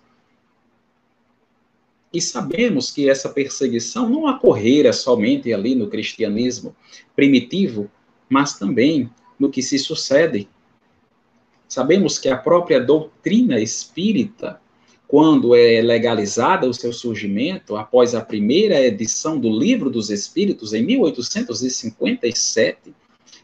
E 2.13 2.21
sabemos 2.21 2.91
que 2.91 3.09
essa 3.09 3.29
perseguição 3.29 4.09
não 4.09 4.25
ocorrera 4.25 4.93
somente 4.93 5.53
ali 5.53 5.75
no 5.75 5.89
cristianismo 5.89 6.75
primitivo, 7.15 7.91
mas 8.29 8.59
também 8.59 9.11
no 9.39 9.51
que 9.51 9.63
se 9.63 9.79
sucede. 9.79 10.49
Sabemos 11.69 12.19
que 12.19 12.29
a 12.29 12.37
própria 12.37 12.81
doutrina 12.81 13.61
espírita 13.61 14.61
quando 15.11 15.55
é 15.57 15.83
legalizada 15.83 16.69
o 16.69 16.73
seu 16.73 16.93
surgimento, 16.93 17.75
após 17.75 18.15
a 18.15 18.21
primeira 18.21 18.81
edição 18.81 19.41
do 19.41 19.51
Livro 19.51 19.91
dos 19.91 20.09
Espíritos, 20.09 20.73
em 20.73 20.85
1857, 20.85 22.95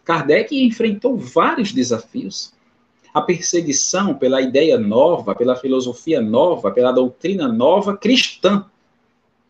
Kardec 0.05 0.65
enfrentou 0.65 1.17
vários 1.17 1.73
desafios. 1.73 2.53
A 3.13 3.21
perseguição 3.21 4.15
pela 4.15 4.41
ideia 4.41 4.79
nova, 4.79 5.35
pela 5.35 5.57
filosofia 5.57 6.21
nova, 6.21 6.71
pela 6.71 6.93
doutrina 6.93 7.49
nova 7.49 7.97
cristã. 7.97 8.65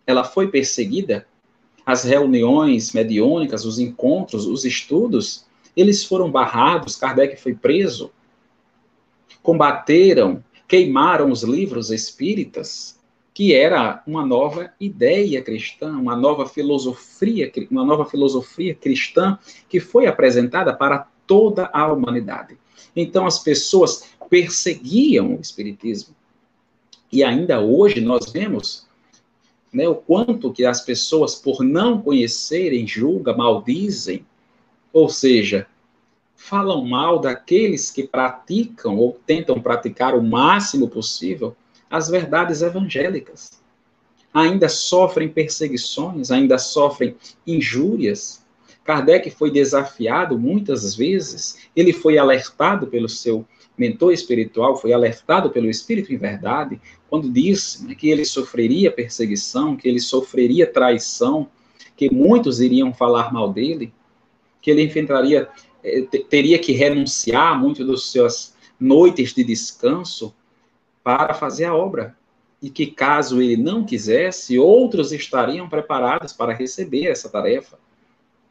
Ela 0.07 0.25
foi 0.25 0.49
perseguida. 0.49 1.27
As 1.85 2.03
reuniões 2.03 2.95
mediúnicas, 2.95 3.67
os 3.67 3.79
encontros, 3.79 4.47
os 4.47 4.65
estudos, 4.65 5.45
eles 5.77 6.03
foram 6.03 6.31
barrados. 6.31 6.97
Kardec 6.97 7.37
foi 7.37 7.55
preso. 7.55 8.11
Combateram 9.43 10.43
queimaram 10.67 11.31
os 11.31 11.43
livros 11.43 11.91
espíritas, 11.91 12.99
que 13.33 13.55
era 13.55 14.03
uma 14.07 14.25
nova 14.25 14.73
ideia 14.81 15.43
cristã, 15.43 15.91
uma 15.91 16.17
nova 16.17 16.47
filosofia, 16.49 17.53
uma 17.71 17.85
nova 17.85 18.07
filosofia 18.07 18.75
cristã 18.75 19.39
que 19.69 19.79
foi 19.79 20.07
apresentada 20.07 20.73
para 20.75 21.07
toda 21.27 21.71
a 21.73 21.93
humanidade. 21.93 22.57
Então 22.95 23.27
as 23.27 23.39
pessoas 23.39 24.05
perseguiam 24.31 25.37
o 25.37 25.41
espiritismo. 25.41 26.15
E 27.13 27.23
ainda 27.23 27.61
hoje 27.61 28.01
nós 28.01 28.33
vemos 28.33 28.87
né, 29.73 29.89
o 29.89 29.95
quanto 29.95 30.53
que 30.53 30.65
as 30.65 30.81
pessoas, 30.81 31.35
por 31.35 31.63
não 31.63 32.01
conhecerem, 32.01 32.87
julgam, 32.87 33.37
maldizem, 33.37 34.25
ou 34.93 35.09
seja, 35.09 35.67
falam 36.37 36.85
mal 36.85 37.19
daqueles 37.19 37.91
que 37.91 38.07
praticam 38.07 38.97
ou 38.97 39.19
tentam 39.27 39.61
praticar 39.61 40.15
o 40.15 40.23
máximo 40.23 40.89
possível 40.89 41.57
as 41.91 42.09
verdades 42.09 42.63
evangélicas. 42.63 43.61
Ainda 44.33 44.69
sofrem 44.69 45.29
perseguições, 45.29 46.31
ainda 46.31 46.59
sofrem 46.59 47.17
injúrias. 47.47 48.45
Kardec 48.85 49.31
foi 49.31 49.51
desafiado 49.51 50.39
muitas 50.39 50.95
vezes, 50.95 51.69
ele 51.75 51.93
foi 51.93 52.19
alertado 52.19 52.87
pelo 52.87 53.09
seu 53.09 53.45
mentor 53.77 54.13
espiritual, 54.13 54.77
foi 54.77 54.93
alertado 54.93 55.51
pelo 55.51 55.69
Espírito 55.69 56.13
em 56.13 56.17
verdade, 56.17 56.81
quando 57.09 57.31
disse 57.31 57.85
né, 57.85 57.95
que 57.95 58.09
ele 58.09 58.25
sofreria 58.25 58.91
perseguição, 58.91 59.77
que 59.77 59.89
ele 59.89 60.01
sofreria 60.01 60.67
traição, 60.67 61.49
que 61.97 62.13
muitos 62.13 62.61
iriam 62.61 62.93
falar 62.93 63.33
mal 63.33 63.53
dele, 63.53 63.93
que 64.63 64.71
ele 64.71 64.83
enfrentaria 64.83 65.49
teria 66.29 66.59
que 66.59 66.73
renunciar 66.73 67.59
muito 67.59 67.87
das 67.87 68.05
suas 68.05 68.55
noites 68.79 69.33
de 69.33 69.45
descanso 69.45 70.35
para 71.03 71.35
fazer 71.35 71.65
a 71.65 71.75
obra. 71.75 72.17
E 72.61 72.71
que 72.71 72.87
caso 72.87 73.41
ele 73.41 73.57
não 73.57 73.85
quisesse, 73.85 74.59
outros 74.59 75.13
estariam 75.13 75.69
preparados 75.69 76.33
para 76.33 76.55
receber 76.55 77.07
essa 77.07 77.29
tarefa. 77.29 77.79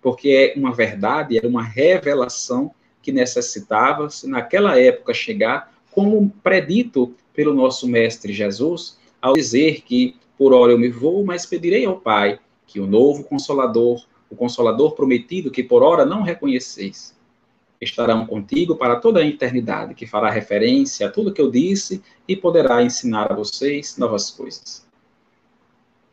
Porque 0.02 0.54
é 0.56 0.60
uma 0.60 0.72
verdade, 0.72 1.38
era 1.38 1.48
uma 1.48 1.64
revelação 1.64 2.72
que 3.02 3.12
necessitava-se 3.12 4.28
naquela 4.28 4.80
época 4.80 5.14
chegar, 5.14 5.74
como 5.92 6.32
predito 6.44 7.14
pelo 7.34 7.54
nosso 7.54 7.88
mestre 7.88 8.34
Jesus, 8.34 8.98
ao 9.22 9.34
dizer 9.34 9.82
que 9.82 10.16
por 10.38 10.54
hora 10.54 10.72
eu 10.72 10.78
me 10.78 10.90
vou, 10.90 11.24
mas 11.24 11.46
pedirei 11.46 11.86
ao 11.86 12.00
Pai 12.00 12.40
que 12.68 12.80
o 12.80 12.88
novo 12.88 13.24
consolador, 13.24 14.04
o 14.30 14.36
consolador 14.36 14.94
prometido 14.94 15.52
que 15.52 15.64
por 15.64 15.84
hora 15.84 16.06
não 16.06 16.22
reconheceis, 16.22 17.16
estarão 17.80 18.26
contigo 18.26 18.76
para 18.76 18.96
toda 18.96 19.20
a 19.20 19.26
eternidade, 19.26 19.94
que 19.94 20.06
fará 20.06 20.30
referência 20.30 21.08
a 21.08 21.12
tudo 21.12 21.34
que 21.34 21.42
eu 21.42 21.52
disse 21.52 22.02
e 22.28 22.36
poderá 22.36 22.82
ensinar 22.82 23.32
a 23.32 23.36
vocês 23.36 23.98
novas 23.98 24.32
coisas. 24.32 24.86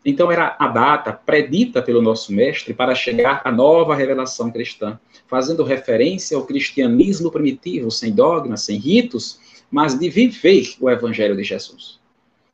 Então 0.05 0.33
era 0.33 0.57
a 0.59 0.67
data 0.67 1.13
predita 1.13 1.81
pelo 1.81 2.03
nosso 2.03 2.33
mestre 2.33 2.75
para 2.75 2.95
chegar 2.95 3.41
à 3.45 3.53
nova 3.53 3.95
revelação 3.95 4.51
cristã, 4.51 4.99
fazendo 5.29 5.63
referência 5.63 6.37
ao 6.37 6.45
cristianismo 6.45 7.31
primitivo, 7.31 7.91
sem 7.91 8.13
dogmas, 8.13 8.63
sem 8.63 8.79
ritos, 8.79 9.39
mas 9.71 9.97
de 9.97 10.11
viver 10.11 10.75
o 10.81 10.91
evangelho 10.91 11.37
de 11.37 11.45
Jesus 11.45 12.02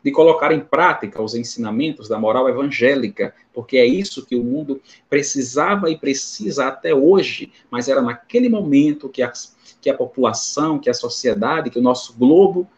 de 0.02 0.12
colocar 0.12 0.52
em 0.52 0.60
prática 0.60 1.20
os 1.20 1.34
ensinamentos 1.34 2.08
da 2.08 2.18
moral 2.18 2.48
evangélica, 2.48 3.34
porque 3.52 3.76
é 3.76 3.84
isso 3.84 4.24
que 4.24 4.36
o 4.36 4.44
mundo 4.44 4.80
precisava 5.10 5.90
e 5.90 5.98
precisa 5.98 6.68
até 6.68 6.94
hoje, 6.94 7.52
mas 7.70 7.88
era 7.88 8.00
naquele 8.00 8.48
momento 8.48 9.08
que 9.08 9.22
a, 9.22 9.32
que 9.80 9.90
a 9.90 9.94
população, 9.94 10.78
que 10.78 10.88
a 10.88 10.94
sociedade, 10.94 11.70
que 11.70 11.78
o 11.78 11.82
nosso 11.82 12.14
globo 12.14 12.68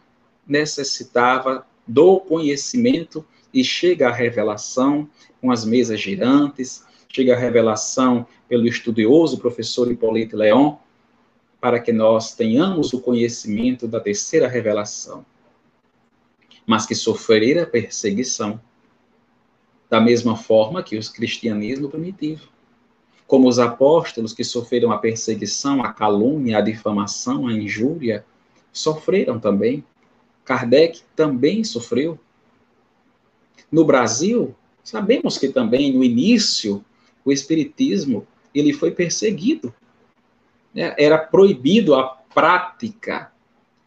necessitava 0.47 1.65
do 1.87 2.19
conhecimento 2.19 3.23
e 3.53 3.63
chega 3.63 4.07
a 4.07 4.13
revelação 4.13 5.07
com 5.39 5.51
as 5.51 5.63
mesas 5.63 5.99
girantes, 5.99 6.83
chega 7.07 7.35
a 7.35 7.39
revelação 7.39 8.25
pelo 8.47 8.67
estudioso 8.67 9.37
professor 9.37 9.91
Hipólito 9.91 10.35
Leon, 10.35 10.75
para 11.59 11.79
que 11.79 11.91
nós 11.93 12.33
tenhamos 12.33 12.93
o 12.93 12.99
conhecimento 12.99 13.87
da 13.87 13.99
terceira 13.99 14.47
revelação 14.47 15.23
mas 16.65 16.85
que 16.85 16.95
sofrera 16.95 17.65
perseguição, 17.65 18.59
da 19.89 19.99
mesma 19.99 20.37
forma 20.37 20.81
que 20.81 20.97
os 20.97 21.09
cristianismo 21.09 21.89
primitivo. 21.89 22.47
Como 23.27 23.47
os 23.47 23.59
apóstolos 23.59 24.33
que 24.33 24.43
sofreram 24.43 24.91
a 24.91 24.97
perseguição, 24.97 25.83
a 25.83 25.91
calúnia, 25.91 26.57
a 26.57 26.61
difamação, 26.61 27.47
a 27.47 27.53
injúria, 27.53 28.25
sofreram 28.71 29.39
também. 29.39 29.83
Kardec 30.45 31.01
também 31.15 31.63
sofreu. 31.63 32.19
No 33.71 33.85
Brasil, 33.85 34.55
sabemos 34.83 35.37
que 35.37 35.49
também 35.49 35.93
no 35.93 36.03
início 36.03 36.83
o 37.23 37.31
espiritismo 37.31 38.25
ele 38.53 38.73
foi 38.73 38.91
perseguido. 38.91 39.73
Era 40.73 41.17
proibido 41.17 41.95
a 41.95 42.03
prática 42.33 43.31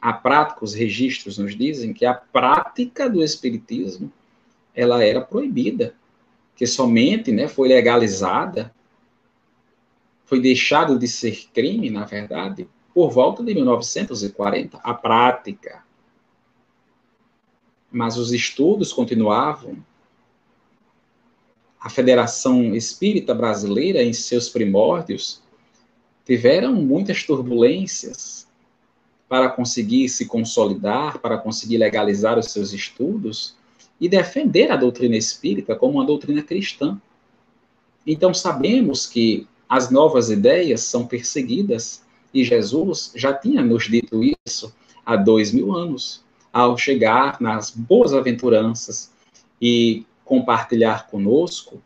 a 0.05 0.12
prática, 0.12 0.62
os 0.62 0.75
registros 0.75 1.38
nos 1.38 1.57
dizem 1.57 1.95
que 1.95 2.05
a 2.05 2.12
prática 2.12 3.09
do 3.09 3.25
espiritismo 3.25 4.12
ela 4.75 5.03
era 5.03 5.23
proibida, 5.23 5.95
que 6.55 6.67
somente, 6.67 7.33
né, 7.33 7.49
foi 7.49 7.69
legalizada, 7.69 8.71
foi 10.27 10.43
deixado 10.43 10.99
de 10.99 11.09
ser 11.09 11.49
crime, 11.55 11.88
na 11.88 12.05
verdade, 12.05 12.69
por 12.93 13.11
volta 13.11 13.43
de 13.43 13.55
1940, 13.55 14.77
a 14.77 14.93
prática. 14.93 15.83
Mas 17.90 18.19
os 18.19 18.31
estudos 18.31 18.93
continuavam. 18.93 19.79
A 21.81 21.88
Federação 21.88 22.75
Espírita 22.75 23.35
Brasileira, 23.35 24.03
em 24.03 24.12
seus 24.12 24.51
primórdios, 24.51 25.43
tiveram 26.27 26.75
muitas 26.75 27.23
turbulências, 27.25 28.43
para 29.35 29.49
conseguir 29.49 30.09
se 30.09 30.27
consolidar, 30.27 31.18
para 31.18 31.37
conseguir 31.37 31.77
legalizar 31.77 32.38
os 32.38 32.53
seus 32.53 32.73
estudos 32.73 33.57
e 34.01 34.09
defender 34.09 34.70
a 34.70 34.77
doutrina 34.77 35.16
espírita 35.16 35.75
como 35.75 35.94
uma 35.94 36.07
doutrina 36.07 36.40
cristã. 36.40 37.03
Então, 38.07 38.33
sabemos 38.33 39.09
que 39.09 39.44
as 39.68 39.90
novas 39.90 40.31
ideias 40.31 40.83
são 40.83 41.05
perseguidas 41.05 42.05
e 42.33 42.44
Jesus 42.44 43.11
já 43.16 43.35
tinha 43.35 43.61
nos 43.61 43.88
dito 43.90 44.20
isso 44.47 44.73
há 45.05 45.16
dois 45.16 45.53
mil 45.53 45.75
anos, 45.75 46.23
ao 46.53 46.79
chegar 46.79 47.40
nas 47.40 47.73
boas 47.73 48.14
aventuranças 48.14 49.11
e 49.61 50.07
compartilhar 50.25 51.09
conosco 51.09 51.83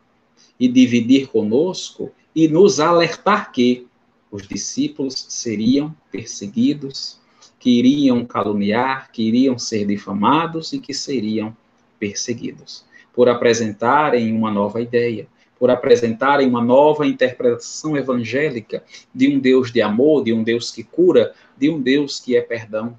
e 0.59 0.67
dividir 0.67 1.29
conosco 1.29 2.11
e 2.35 2.47
nos 2.47 2.79
alertar 2.79 3.51
que 3.51 3.87
os 4.29 4.47
discípulos 4.47 5.25
seriam 5.29 5.95
perseguidos, 6.11 7.18
que 7.59 7.77
iriam 7.77 8.25
caluniar, 8.25 9.11
que 9.11 9.21
iriam 9.21 9.59
ser 9.59 9.85
difamados 9.85 10.71
e 10.71 10.79
que 10.79 10.93
seriam 10.93 11.55
perseguidos, 11.99 12.85
por 13.13 13.27
apresentarem 13.27 14.33
uma 14.33 14.49
nova 14.49 14.81
ideia, 14.81 15.27
por 15.59 15.69
apresentarem 15.69 16.47
uma 16.47 16.63
nova 16.63 17.05
interpretação 17.05 17.97
evangélica 17.97 18.81
de 19.13 19.27
um 19.27 19.37
Deus 19.37 19.73
de 19.73 19.81
amor, 19.81 20.23
de 20.23 20.31
um 20.31 20.41
Deus 20.41 20.71
que 20.71 20.83
cura, 20.83 21.33
de 21.57 21.69
um 21.69 21.81
Deus 21.81 22.17
que 22.17 22.37
é 22.37 22.41
perdão, 22.41 22.97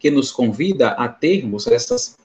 que 0.00 0.10
nos 0.10 0.32
convida 0.32 0.90
a 0.90 1.08
termos 1.08 1.68
essas 1.68 2.18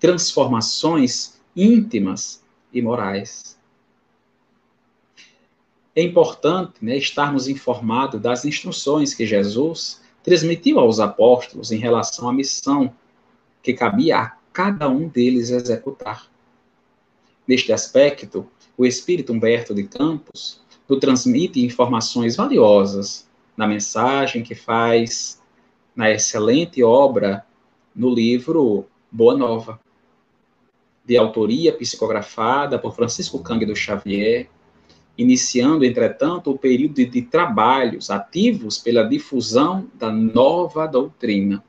transformações 0.00 1.38
íntimas 1.54 2.42
e 2.72 2.80
morais. 2.80 3.58
É 5.94 6.02
importante 6.02 6.82
né, 6.82 6.96
estarmos 6.96 7.48
informados 7.48 8.20
das 8.20 8.44
instruções 8.44 9.14
que 9.14 9.24
Jesus 9.24 10.02
transmitiu 10.24 10.80
aos 10.80 10.98
apóstolos 10.98 11.70
em 11.70 11.76
relação 11.76 12.28
à 12.28 12.32
missão 12.32 12.92
que 13.62 13.74
cabia 13.74 14.18
a 14.18 14.36
cada 14.52 14.88
um 14.88 15.06
deles 15.06 15.50
executar. 15.50 16.26
Neste 17.46 17.72
aspecto, 17.72 18.48
o 18.76 18.86
espírito 18.86 19.32
Humberto 19.32 19.74
de 19.74 19.84
Campos 19.84 20.62
nos 20.88 20.98
transmite 20.98 21.64
informações 21.64 22.36
valiosas 22.36 23.28
na 23.54 23.66
mensagem 23.66 24.42
que 24.42 24.54
faz 24.54 25.40
na 25.94 26.10
excelente 26.10 26.82
obra 26.82 27.44
no 27.94 28.12
livro 28.12 28.86
Boa 29.12 29.36
Nova, 29.36 29.78
de 31.04 31.18
autoria 31.18 31.72
psicografada 31.72 32.78
por 32.78 32.94
Francisco 32.94 33.38
Cândido 33.40 33.76
Xavier, 33.76 34.48
iniciando, 35.16 35.84
entretanto, 35.84 36.50
o 36.50 36.58
período 36.58 36.94
de, 36.94 37.22
trabalhos 37.22 38.10
ativos 38.10 38.78
pela 38.78 39.04
difusão 39.04 39.88
da 39.94 40.10
nova 40.10 40.86
doutrina, 40.86 41.62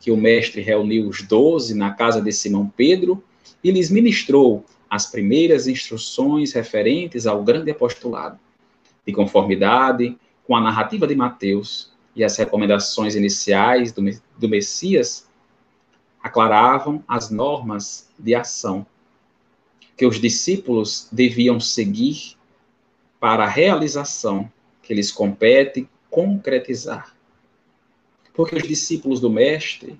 que 0.00 0.10
o 0.10 0.16
mestre 0.16 0.60
reuniu 0.60 1.08
os 1.08 1.22
doze 1.22 1.74
na 1.74 1.92
casa 1.92 2.20
de 2.20 2.30
Simão 2.32 2.72
Pedro 2.76 3.22
e 3.62 3.70
lhes 3.70 3.90
ministrou 3.90 4.64
as 4.88 5.06
primeiras 5.06 5.66
instruções 5.66 6.52
referentes 6.52 7.26
ao 7.26 7.42
grande 7.42 7.70
apostolado, 7.70 8.38
de 9.04 9.12
conformidade 9.12 10.16
com 10.46 10.54
a 10.54 10.60
narrativa 10.60 11.06
de 11.06 11.16
Mateus 11.16 11.92
e 12.14 12.22
as 12.22 12.36
recomendações 12.36 13.16
iniciais 13.16 13.90
do, 13.90 14.02
do 14.38 14.48
Messias, 14.48 15.26
aclaravam 16.22 17.02
as 17.08 17.28
normas 17.30 18.08
de 18.18 18.34
ação 18.34 18.86
que 19.96 20.06
os 20.06 20.20
discípulos 20.20 21.08
deviam 21.10 21.58
seguir 21.58 22.36
para 23.24 23.44
a 23.44 23.48
realização 23.48 24.52
que 24.82 24.92
lhes 24.92 25.10
compete 25.10 25.88
concretizar. 26.10 27.16
Porque 28.34 28.54
os 28.54 28.62
discípulos 28.64 29.18
do 29.18 29.30
Mestre 29.30 29.98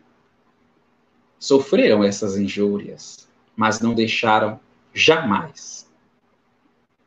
sofreram 1.38 2.04
essas 2.04 2.36
injúrias, 2.36 3.26
mas 3.56 3.80
não 3.80 3.94
deixaram 3.94 4.60
jamais 4.92 5.90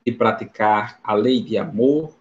de 0.04 0.12
praticar 0.12 1.00
a 1.04 1.14
lei 1.14 1.40
de 1.40 1.56
amor 1.56 2.16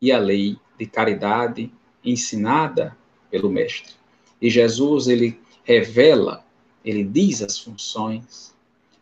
e 0.00 0.12
a 0.12 0.20
lei 0.20 0.56
de 0.78 0.86
caridade 0.86 1.68
ensinada 2.04 2.96
pelo 3.28 3.50
Mestre. 3.50 3.94
E 4.40 4.48
Jesus, 4.48 5.08
ele 5.08 5.40
revela, 5.64 6.46
ele 6.84 7.02
diz 7.02 7.42
as 7.42 7.58
funções, 7.58 8.54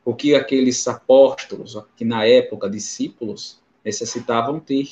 o 0.03 0.14
que 0.14 0.35
aqueles 0.35 0.88
apóstolos, 0.88 1.76
que 1.94 2.07
na 2.07 2.24
época 2.24 2.70
discípulos, 2.70 3.59
necessitavam 3.84 4.60
ter. 4.60 4.88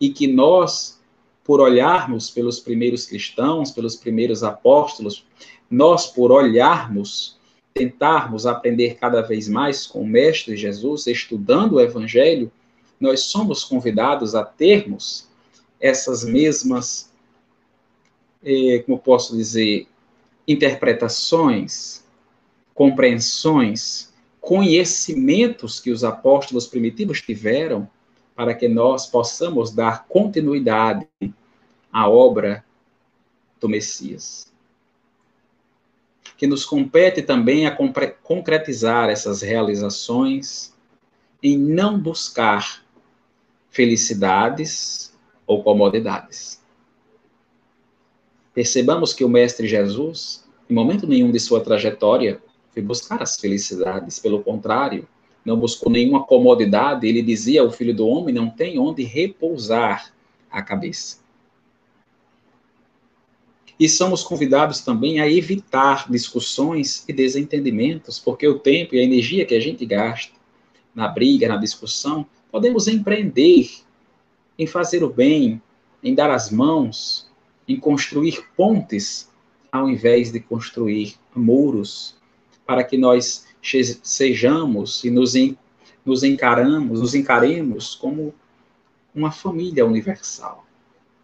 E 0.00 0.10
que 0.10 0.26
nós, 0.26 1.00
por 1.44 1.60
olharmos 1.60 2.30
pelos 2.30 2.60
primeiros 2.60 3.06
cristãos, 3.06 3.70
pelos 3.70 3.96
primeiros 3.96 4.42
apóstolos, 4.42 5.26
nós, 5.70 6.06
por 6.06 6.30
olharmos, 6.30 7.36
tentarmos 7.74 8.46
aprender 8.46 8.96
cada 8.96 9.20
vez 9.20 9.48
mais 9.48 9.86
com 9.86 10.02
o 10.02 10.06
Mestre 10.06 10.56
Jesus, 10.56 11.06
estudando 11.06 11.74
o 11.74 11.80
Evangelho, 11.80 12.50
nós 12.98 13.20
somos 13.20 13.64
convidados 13.64 14.34
a 14.34 14.44
termos 14.44 15.28
essas 15.80 16.24
mesmas, 16.24 17.10
eh, 18.42 18.82
como 18.84 18.98
posso 18.98 19.36
dizer, 19.36 19.86
interpretações, 20.46 22.04
compreensões, 22.74 24.12
conhecimentos 24.40 25.78
que 25.78 25.90
os 25.90 26.02
apóstolos 26.02 26.66
primitivos 26.66 27.20
tiveram 27.20 27.88
para 28.38 28.54
que 28.54 28.68
nós 28.68 29.04
possamos 29.04 29.72
dar 29.72 30.06
continuidade 30.06 31.08
à 31.92 32.08
obra 32.08 32.64
do 33.60 33.68
Messias. 33.68 34.54
Que 36.36 36.46
nos 36.46 36.64
compete 36.64 37.20
também 37.20 37.66
a 37.66 37.76
concretizar 38.22 39.08
essas 39.08 39.42
realizações 39.42 40.72
em 41.42 41.58
não 41.58 41.98
buscar 41.98 42.84
felicidades 43.70 45.12
ou 45.44 45.64
comodidades. 45.64 46.62
Percebamos 48.54 49.12
que 49.12 49.24
o 49.24 49.28
Mestre 49.28 49.66
Jesus, 49.66 50.44
em 50.70 50.74
momento 50.74 51.08
nenhum 51.08 51.32
de 51.32 51.40
sua 51.40 51.60
trajetória, 51.60 52.40
foi 52.72 52.82
buscar 52.82 53.20
as 53.20 53.34
felicidades, 53.34 54.20
pelo 54.20 54.44
contrário, 54.44 55.08
não 55.48 55.58
buscou 55.58 55.90
nenhuma 55.90 56.22
comodidade, 56.22 57.08
ele 57.08 57.22
dizia 57.22 57.62
ao 57.62 57.72
filho 57.72 57.94
do 57.94 58.06
homem: 58.06 58.34
não 58.34 58.50
tem 58.50 58.78
onde 58.78 59.02
repousar 59.02 60.12
a 60.50 60.62
cabeça. 60.62 61.18
E 63.80 63.88
somos 63.88 64.22
convidados 64.22 64.80
também 64.80 65.20
a 65.20 65.30
evitar 65.30 66.10
discussões 66.10 67.04
e 67.08 67.12
desentendimentos, 67.12 68.18
porque 68.18 68.46
o 68.46 68.58
tempo 68.58 68.94
e 68.94 68.98
a 68.98 69.04
energia 69.04 69.46
que 69.46 69.54
a 69.54 69.60
gente 69.60 69.86
gasta 69.86 70.32
na 70.94 71.08
briga, 71.08 71.48
na 71.48 71.56
discussão, 71.56 72.26
podemos 72.50 72.88
empreender 72.88 73.70
em 74.58 74.66
fazer 74.66 75.04
o 75.04 75.08
bem, 75.08 75.62
em 76.02 76.14
dar 76.14 76.30
as 76.30 76.50
mãos, 76.50 77.30
em 77.68 77.78
construir 77.78 78.44
pontes, 78.56 79.30
ao 79.70 79.88
invés 79.88 80.32
de 80.32 80.40
construir 80.40 81.14
muros, 81.34 82.16
para 82.66 82.82
que 82.82 82.98
nós 82.98 83.46
sejamos 83.62 85.04
e 85.04 85.10
nos, 85.10 85.34
nos 86.04 86.22
encaramos, 86.22 87.00
nos 87.00 87.14
encaremos 87.14 87.94
como 87.94 88.34
uma 89.14 89.30
família 89.30 89.84
universal, 89.84 90.64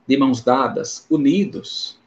de 0.07 0.16
mãos 0.16 0.42
dadas, 0.42 1.07
unidos, 1.09 1.99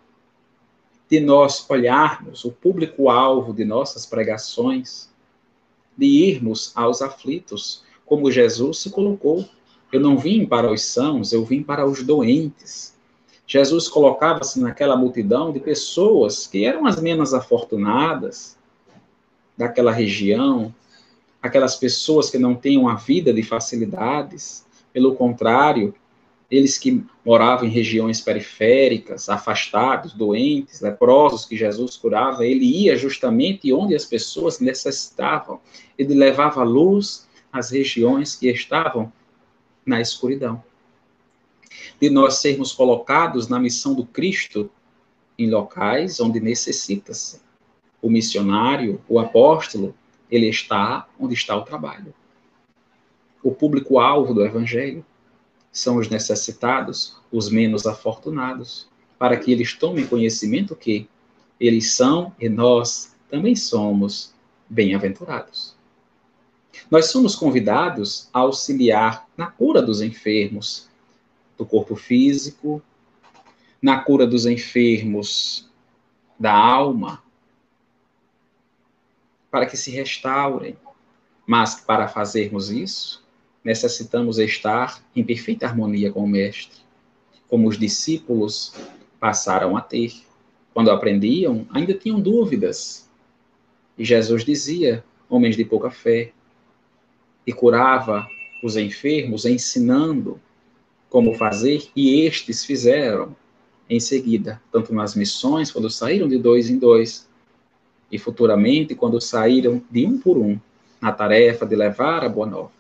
de 1.10 1.20
nós 1.20 1.66
olharmos 1.70 2.44
o 2.44 2.52
público-alvo 2.52 3.54
de 3.54 3.64
nossas 3.64 4.06
pregações, 4.06 5.10
de 5.98 6.06
irmos 6.06 6.72
aos 6.76 7.02
aflitos, 7.02 7.84
como 8.06 8.32
Jesus 8.32 8.80
se 8.80 8.90
colocou. 8.90 9.48
Eu 9.92 10.00
não 10.00 10.18
vim 10.18 10.46
para 10.46 10.72
os 10.72 10.84
sãos, 10.84 11.32
eu 11.32 11.46
vim 11.46 11.64
para 11.64 11.86
os 11.86 12.04
doentes. 12.04 12.96
Jesus 13.48 13.88
colocava-se 13.88 14.60
naquela 14.60 14.98
multidão 14.98 15.54
de 15.54 15.60
pessoas 15.62 16.46
que 16.46 16.66
eram 16.66 16.86
as 16.86 17.02
menos 17.02 17.34
afortunadas, 17.34 18.58
daquela 19.58 19.92
região, 19.92 20.74
aquelas 21.42 21.76
pessoas 21.76 22.30
que 22.30 22.38
não 22.38 22.54
têm 22.56 22.78
uma 22.78 22.96
vida 22.96 23.34
de 23.34 23.42
facilidades, 23.42 24.66
pelo 24.94 25.16
contrário, 25.16 25.94
eles 26.50 26.78
que 26.78 27.04
moravam 27.26 27.68
em 27.68 27.72
regiões 27.72 28.22
periféricas, 28.22 29.28
afastados, 29.28 30.14
doentes, 30.14 30.80
leprosos 30.80 31.46
que 31.46 31.58
Jesus 31.58 31.98
curava, 31.98 32.46
ele 32.46 32.66
ia 32.66 32.96
justamente 32.96 33.74
onde 33.74 33.94
as 33.96 34.06
pessoas 34.06 34.60
necessitavam. 34.60 35.60
Ele 35.98 36.14
levava 36.14 36.64
luz 36.64 37.28
às 37.52 37.70
regiões 37.70 38.36
que 38.36 38.48
estavam 38.48 39.12
na 39.86 40.00
escuridão. 40.00 40.64
De 42.00 42.10
nós 42.10 42.36
sermos 42.36 42.72
colocados 42.72 43.50
na 43.50 43.60
missão 43.60 43.94
do 43.94 44.06
Cristo 44.06 44.70
em 45.38 45.50
locais 45.50 46.20
onde 46.20 46.40
necessita-se 46.40 47.42
o 48.02 48.10
missionário, 48.10 49.02
o 49.08 49.20
apóstolo, 49.20 49.96
ele 50.30 50.48
está 50.48 51.08
onde 51.20 51.34
está 51.34 51.56
o 51.56 51.64
trabalho. 51.64 52.14
O 53.44 53.52
público-alvo 53.52 54.34
do 54.34 54.46
evangelho 54.46 55.06
são 55.72 55.98
os 55.98 56.10
necessitados, 56.10 57.18
os 57.32 57.50
menos 57.50 57.86
afortunados, 57.86 58.88
para 59.18 59.38
que 59.38 59.52
eles 59.52 59.74
tomem 59.74 60.08
conhecimento 60.08 60.76
que 60.76 61.08
eles 61.60 61.94
são 61.94 62.34
e 62.40 62.50
nós 62.50 63.16
também 63.30 63.56
somos 63.56 64.34
bem-aventurados. 64.70 65.76
Nós 66.90 67.08
somos 67.08 67.36
convidados 67.36 68.30
a 68.34 68.40
auxiliar 68.40 69.28
na 69.36 69.48
cura 69.48 69.82
dos 69.82 70.02
enfermos 70.02 70.88
do 71.58 71.66
corpo 71.66 71.96
físico, 71.96 72.82
na 73.82 74.00
cura 74.00 74.26
dos 74.26 74.46
enfermos 74.46 75.70
da 76.40 76.54
alma, 76.54 77.24
para 79.52 79.66
que 79.66 79.78
se 79.78 79.92
restaurem. 79.92 80.76
Mas 81.46 81.76
para 81.76 82.08
fazermos 82.08 82.70
isso, 82.70 83.24
necessitamos 83.64 84.38
estar 84.38 85.04
em 85.16 85.24
perfeita 85.24 85.66
harmonia 85.66 86.12
com 86.12 86.24
o 86.24 86.28
Mestre, 86.28 86.80
como 87.48 87.68
os 87.68 87.78
discípulos 87.78 88.74
passaram 89.20 89.78
a 89.78 89.82
ter. 89.82 90.14
Quando 90.74 90.92
aprendiam, 90.92 91.66
ainda 91.72 91.94
tinham 91.94 92.20
dúvidas. 92.20 93.10
E 93.98 94.06
Jesus 94.06 94.44
dizia: 94.44 95.04
homens 95.30 95.56
de 95.56 95.66
pouca 95.66 95.90
fé, 95.90 96.32
e 97.46 97.54
curava 97.54 98.28
os 98.62 98.76
enfermos, 98.76 99.46
ensinando 99.46 100.40
como 101.10 101.34
fazer, 101.34 101.90
e 101.96 102.22
estes 102.22 102.66
fizeram 102.66 103.36
em 103.90 104.00
seguida, 104.00 104.62
tanto 104.72 104.94
nas 104.94 105.16
missões, 105.16 105.72
quando 105.72 105.90
saíram 105.90 106.28
de 106.28 106.38
dois 106.38 106.70
em 106.70 106.78
dois, 106.78 107.27
e 108.12 108.18
futuramente 108.18 108.96
quando 108.96 109.20
saíram 109.20 109.82
de 109.90 110.06
um 110.06 110.18
por 110.18 110.38
um 110.38 110.60
na 111.02 111.12
tarefa 111.12 111.66
de 111.66 111.76
levar 111.76 112.24
a 112.24 112.30
boa 112.30 112.48
nova. 112.48 112.72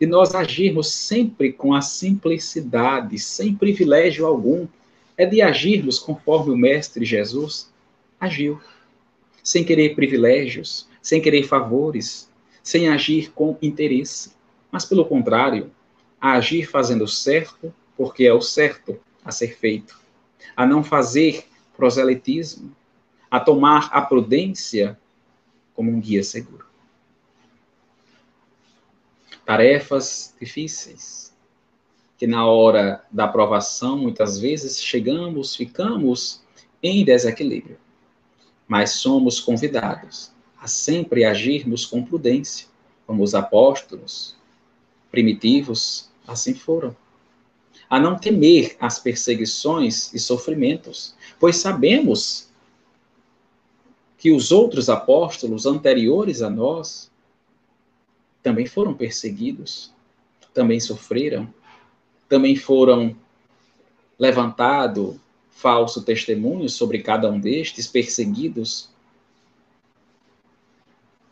De 0.00 0.06
nós 0.06 0.34
agirmos 0.34 0.92
sempre 0.92 1.52
com 1.52 1.74
a 1.74 1.80
simplicidade, 1.80 3.18
sem 3.18 3.54
privilégio 3.54 4.26
algum, 4.26 4.66
é 5.16 5.26
de 5.26 5.42
agirmos 5.42 5.98
conforme 5.98 6.52
o 6.52 6.56
Mestre 6.56 7.04
Jesus 7.04 7.70
agiu, 8.20 8.60
sem 9.42 9.64
querer 9.64 9.94
privilégios, 9.94 10.88
sem 11.02 11.20
querer 11.20 11.42
favores, 11.44 12.30
sem 12.62 12.88
agir 12.88 13.32
com 13.32 13.56
interesse, 13.60 14.32
mas 14.70 14.84
pelo 14.84 15.04
contrário, 15.04 15.70
a 16.20 16.32
agir 16.32 16.68
fazendo 16.68 17.08
certo, 17.08 17.74
porque 17.96 18.24
é 18.24 18.32
o 18.32 18.40
certo 18.40 18.98
a 19.24 19.32
ser 19.32 19.56
feito, 19.56 19.98
a 20.56 20.64
não 20.64 20.84
fazer 20.84 21.44
proselitismo, 21.76 22.72
a 23.30 23.38
tomar 23.38 23.90
a 23.92 24.00
prudência 24.02 24.98
como 25.74 25.90
um 25.90 26.00
guia 26.00 26.22
seguro. 26.22 26.66
Tarefas 29.44 30.34
difíceis, 30.40 31.34
que 32.18 32.26
na 32.26 32.46
hora 32.46 33.04
da 33.10 33.24
aprovação, 33.24 33.96
muitas 33.96 34.38
vezes 34.38 34.82
chegamos, 34.82 35.54
ficamos 35.54 36.42
em 36.82 37.04
desequilíbrio. 37.04 37.78
Mas 38.66 38.90
somos 38.90 39.40
convidados 39.40 40.32
a 40.60 40.66
sempre 40.66 41.24
agirmos 41.24 41.86
com 41.86 42.04
prudência, 42.04 42.66
como 43.06 43.22
os 43.22 43.34
apóstolos 43.34 44.36
primitivos 45.10 46.10
assim 46.26 46.54
foram. 46.54 46.94
A 47.88 47.98
não 47.98 48.18
temer 48.18 48.76
as 48.78 48.98
perseguições 48.98 50.12
e 50.12 50.18
sofrimentos, 50.18 51.14
pois 51.40 51.56
sabemos 51.56 52.47
que 54.18 54.32
os 54.32 54.50
outros 54.50 54.90
apóstolos 54.90 55.64
anteriores 55.64 56.42
a 56.42 56.50
nós 56.50 57.08
também 58.42 58.66
foram 58.66 58.92
perseguidos, 58.92 59.92
também 60.52 60.80
sofreram, 60.80 61.52
também 62.28 62.56
foram 62.56 63.16
levantado 64.18 65.20
falso 65.50 66.02
testemunho 66.02 66.68
sobre 66.68 67.00
cada 67.00 67.30
um 67.30 67.38
destes, 67.38 67.86
perseguidos, 67.86 68.90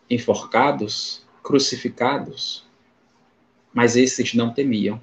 enforcados, 0.08 1.22
crucificados. 1.42 2.64
Mas 3.74 3.96
esses 3.96 4.32
não 4.32 4.52
temiam, 4.52 5.00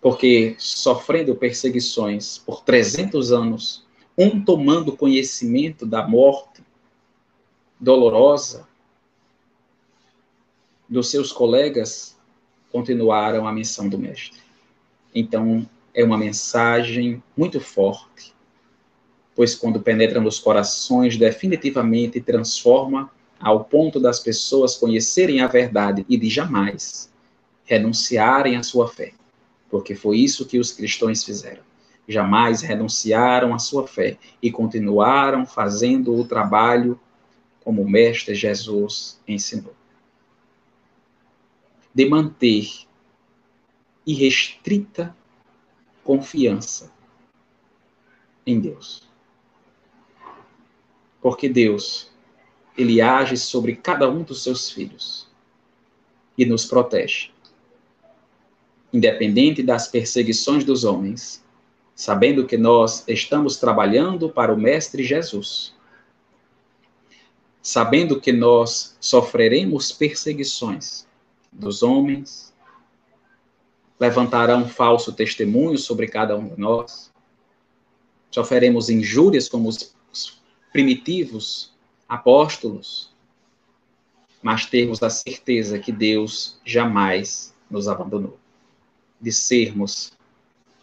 porque 0.00 0.54
sofrendo 0.58 1.34
perseguições 1.34 2.38
por 2.38 2.62
300 2.62 3.32
anos, 3.32 3.84
um 4.18 4.44
tomando 4.44 4.96
conhecimento 4.96 5.86
da 5.86 6.06
morte 6.06 6.51
dolorosa 7.82 8.64
dos 10.88 11.10
seus 11.10 11.32
colegas, 11.32 12.16
continuaram 12.70 13.44
a 13.44 13.52
missão 13.52 13.88
do 13.88 13.98
Mestre. 13.98 14.40
Então, 15.12 15.68
é 15.92 16.04
uma 16.04 16.16
mensagem 16.16 17.20
muito 17.36 17.60
forte, 17.60 18.32
pois 19.34 19.56
quando 19.56 19.80
penetra 19.80 20.20
nos 20.20 20.38
corações, 20.38 21.16
definitivamente 21.16 22.20
transforma 22.20 23.10
ao 23.40 23.64
ponto 23.64 23.98
das 23.98 24.20
pessoas 24.20 24.76
conhecerem 24.76 25.40
a 25.40 25.48
verdade 25.48 26.06
e 26.08 26.16
de 26.16 26.30
jamais 26.30 27.10
renunciarem 27.64 28.56
à 28.56 28.62
sua 28.62 28.86
fé, 28.86 29.12
porque 29.68 29.96
foi 29.96 30.18
isso 30.18 30.46
que 30.46 30.58
os 30.58 30.70
cristãos 30.70 31.24
fizeram. 31.24 31.62
Jamais 32.06 32.62
renunciaram 32.62 33.52
à 33.52 33.58
sua 33.58 33.88
fé 33.88 34.18
e 34.40 34.52
continuaram 34.52 35.44
fazendo 35.44 36.14
o 36.14 36.24
trabalho 36.24 36.98
como 37.64 37.82
o 37.82 37.88
Mestre 37.88 38.34
Jesus 38.34 39.20
ensinou. 39.26 39.74
De 41.94 42.08
manter 42.08 42.86
irrestrita 44.06 45.14
confiança 46.02 46.92
em 48.46 48.58
Deus. 48.58 49.02
Porque 51.20 51.48
Deus 51.48 52.10
ele 52.76 53.00
age 53.00 53.36
sobre 53.36 53.76
cada 53.76 54.10
um 54.10 54.22
dos 54.22 54.42
seus 54.42 54.70
filhos 54.70 55.28
e 56.36 56.44
nos 56.44 56.64
protege. 56.64 57.30
Independente 58.92 59.62
das 59.62 59.88
perseguições 59.88 60.64
dos 60.64 60.84
homens, 60.84 61.44
sabendo 61.94 62.46
que 62.46 62.56
nós 62.56 63.04
estamos 63.06 63.56
trabalhando 63.58 64.28
para 64.28 64.52
o 64.52 64.58
Mestre 64.58 65.04
Jesus, 65.04 65.74
sabendo 67.62 68.20
que 68.20 68.32
nós 68.32 68.96
sofreremos 69.00 69.92
perseguições 69.92 71.06
dos 71.52 71.82
homens, 71.82 72.52
levantarão 74.00 74.68
falso 74.68 75.12
testemunho 75.12 75.78
sobre 75.78 76.08
cada 76.08 76.36
um 76.36 76.48
de 76.48 76.58
nós, 76.58 77.12
sofreremos 78.32 78.90
injúrias 78.90 79.48
como 79.48 79.68
os 79.68 79.94
primitivos 80.72 81.72
apóstolos, 82.08 83.12
mas 84.42 84.66
termos 84.66 85.00
a 85.02 85.10
certeza 85.10 85.78
que 85.78 85.92
Deus 85.92 86.58
jamais 86.64 87.54
nos 87.70 87.86
abandonou, 87.86 88.38
de 89.20 89.30
sermos 89.30 90.12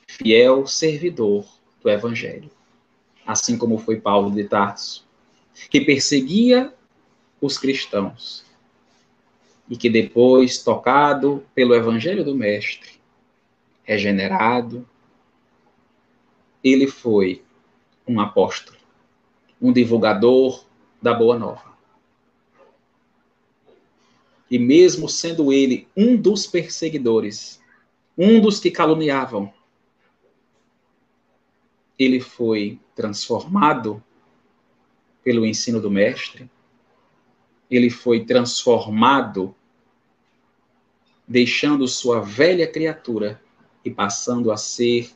fiel 0.08 0.66
servidor 0.66 1.46
do 1.84 1.90
Evangelho, 1.90 2.50
assim 3.28 3.58
como 3.58 3.78
foi 3.78 4.00
Paulo 4.00 4.32
de 4.32 4.46
Tarso, 4.46 5.09
que 5.70 5.82
perseguia 5.82 6.74
os 7.42 7.58
cristãos 7.58 8.46
e 9.70 9.78
que 9.78 9.90
depois, 9.90 10.64
tocado 10.64 11.46
pelo 11.54 11.76
Evangelho 11.76 12.24
do 12.24 12.36
Mestre, 12.36 13.00
regenerado, 13.84 14.88
ele 16.64 16.88
foi 16.88 17.44
um 18.08 18.20
apóstolo, 18.20 18.78
um 19.62 19.72
divulgador 19.72 20.66
da 21.02 21.14
Boa 21.14 21.38
Nova. 21.38 21.70
E 24.50 24.58
mesmo 24.58 25.08
sendo 25.08 25.54
ele 25.54 25.88
um 25.96 26.18
dos 26.18 26.48
perseguidores, 26.48 27.62
um 28.18 28.42
dos 28.42 28.60
que 28.60 28.72
caluniavam, 28.72 29.54
ele 31.98 32.20
foi 32.20 32.80
transformado 32.96 34.04
pelo 35.24 35.46
ensino 35.46 35.80
do 35.80 35.92
Mestre, 35.92 36.50
ele 37.70 37.90
foi 37.90 38.26
transformado, 38.26 39.56
deixando 41.28 41.88
sua 41.88 42.20
velha 42.20 42.66
criatura 42.66 43.40
e 43.86 43.92
passando 43.92 44.52
a 44.52 44.58
ser 44.58 45.12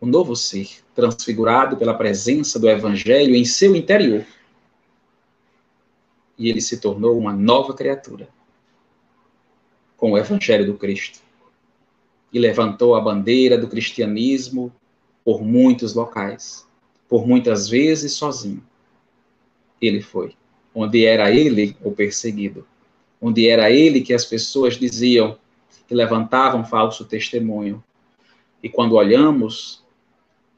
um 0.00 0.06
novo 0.06 0.36
ser, 0.36 0.70
transfigurado 0.94 1.76
pela 1.76 1.94
presença 1.94 2.58
do 2.58 2.68
Evangelho 2.68 3.34
em 3.34 3.44
seu 3.44 3.74
interior 3.74 4.24
e 6.38 6.48
ele 6.48 6.60
se 6.60 6.78
tornou 6.78 7.18
uma 7.18 7.32
nova 7.32 7.74
criatura 7.74 8.28
com 9.96 10.12
o 10.12 10.18
Evangelho 10.18 10.64
do 10.64 10.78
Cristo. 10.78 11.20
E 12.32 12.38
levantou 12.38 12.94
a 12.94 13.00
bandeira 13.00 13.58
do 13.58 13.66
cristianismo 13.66 14.72
por 15.24 15.42
muitos 15.42 15.94
locais, 15.94 16.66
por 17.08 17.26
muitas 17.26 17.68
vezes 17.68 18.12
sozinho. 18.12 18.62
Ele 19.80 20.00
foi, 20.00 20.34
onde 20.74 21.04
era 21.04 21.30
ele 21.30 21.76
o 21.82 21.92
perseguido, 21.92 22.66
onde 23.20 23.48
era 23.48 23.70
ele 23.70 24.00
que 24.00 24.14
as 24.14 24.24
pessoas 24.24 24.76
diziam 24.76 25.36
que 25.86 25.94
levantavam 25.94 26.64
falso 26.64 27.04
testemunho. 27.04 27.82
E 28.62 28.68
quando 28.68 28.94
olhamos 28.94 29.82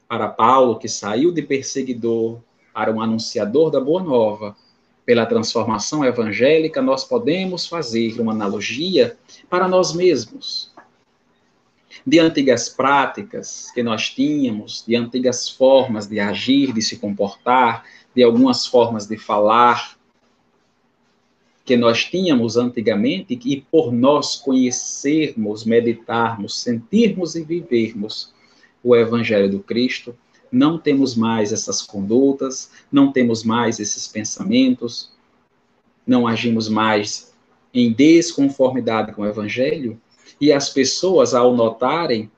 para 0.08 0.28
Paulo, 0.28 0.78
que 0.78 0.88
saiu 0.88 1.32
de 1.32 1.42
perseguidor 1.42 2.40
para 2.72 2.92
um 2.92 3.00
anunciador 3.00 3.70
da 3.70 3.80
boa 3.80 4.02
nova, 4.02 4.56
pela 5.04 5.26
transformação 5.26 6.04
evangélica, 6.04 6.80
nós 6.82 7.04
podemos 7.04 7.66
fazer 7.66 8.20
uma 8.20 8.32
analogia 8.32 9.16
para 9.48 9.68
nós 9.68 9.92
mesmos. 9.92 10.72
De 12.06 12.18
antigas 12.18 12.68
práticas 12.68 13.70
que 13.72 13.82
nós 13.82 14.10
tínhamos, 14.10 14.84
de 14.86 14.96
antigas 14.96 15.48
formas 15.48 16.06
de 16.06 16.20
agir, 16.20 16.72
de 16.72 16.80
se 16.80 16.96
comportar, 16.96 17.84
de 18.14 18.22
algumas 18.22 18.66
formas 18.66 19.06
de 19.06 19.16
falar, 19.16 19.98
que 21.64 21.76
nós 21.76 22.04
tínhamos 22.04 22.56
antigamente 22.56 23.38
e 23.44 23.60
por 23.60 23.92
nós 23.92 24.34
conhecermos, 24.34 25.64
meditarmos, 25.64 26.60
sentirmos 26.60 27.36
e 27.36 27.44
vivermos 27.44 28.34
o 28.82 28.96
Evangelho 28.96 29.48
do 29.48 29.60
Cristo, 29.60 30.16
não 30.50 30.78
temos 30.78 31.14
mais 31.14 31.52
essas 31.52 31.80
condutas, 31.82 32.70
não 32.90 33.12
temos 33.12 33.44
mais 33.44 33.78
esses 33.78 34.08
pensamentos, 34.08 35.12
não 36.04 36.26
agimos 36.26 36.68
mais 36.68 37.32
em 37.72 37.92
desconformidade 37.92 39.12
com 39.12 39.22
o 39.22 39.26
Evangelho, 39.26 40.00
e 40.40 40.52
as 40.52 40.70
pessoas, 40.70 41.34
ao 41.34 41.54
notarem, 41.54 42.30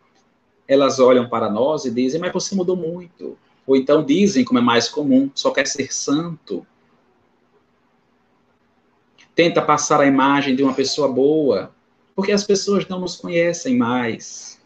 elas 0.69 0.99
olham 0.99 1.29
para 1.29 1.51
nós 1.51 1.85
e 1.85 1.91
dizem, 1.91 2.21
mas 2.21 2.33
você 2.33 2.55
mudou 2.55 2.77
muito. 2.77 3.39
Ou 3.67 3.77
então 3.77 4.05
dizem, 4.05 4.45
como 4.45 4.59
é 4.59 4.63
mais 4.63 4.89
comum, 4.89 5.31
só 5.35 5.51
quer 5.51 5.67
ser 5.67 5.93
santo. 5.93 6.67
Tenta 9.35 9.63
passar 9.63 10.01
a 10.01 10.07
imagem 10.07 10.55
de 10.55 10.63
uma 10.63 10.75
pessoa 10.75 11.09
boa, 11.09 11.73
porque 12.15 12.33
as 12.33 12.45
pessoas 12.45 12.87
não 12.87 13.01
nos 13.01 13.17
conhecem 13.17 13.77
mais. 13.77 14.61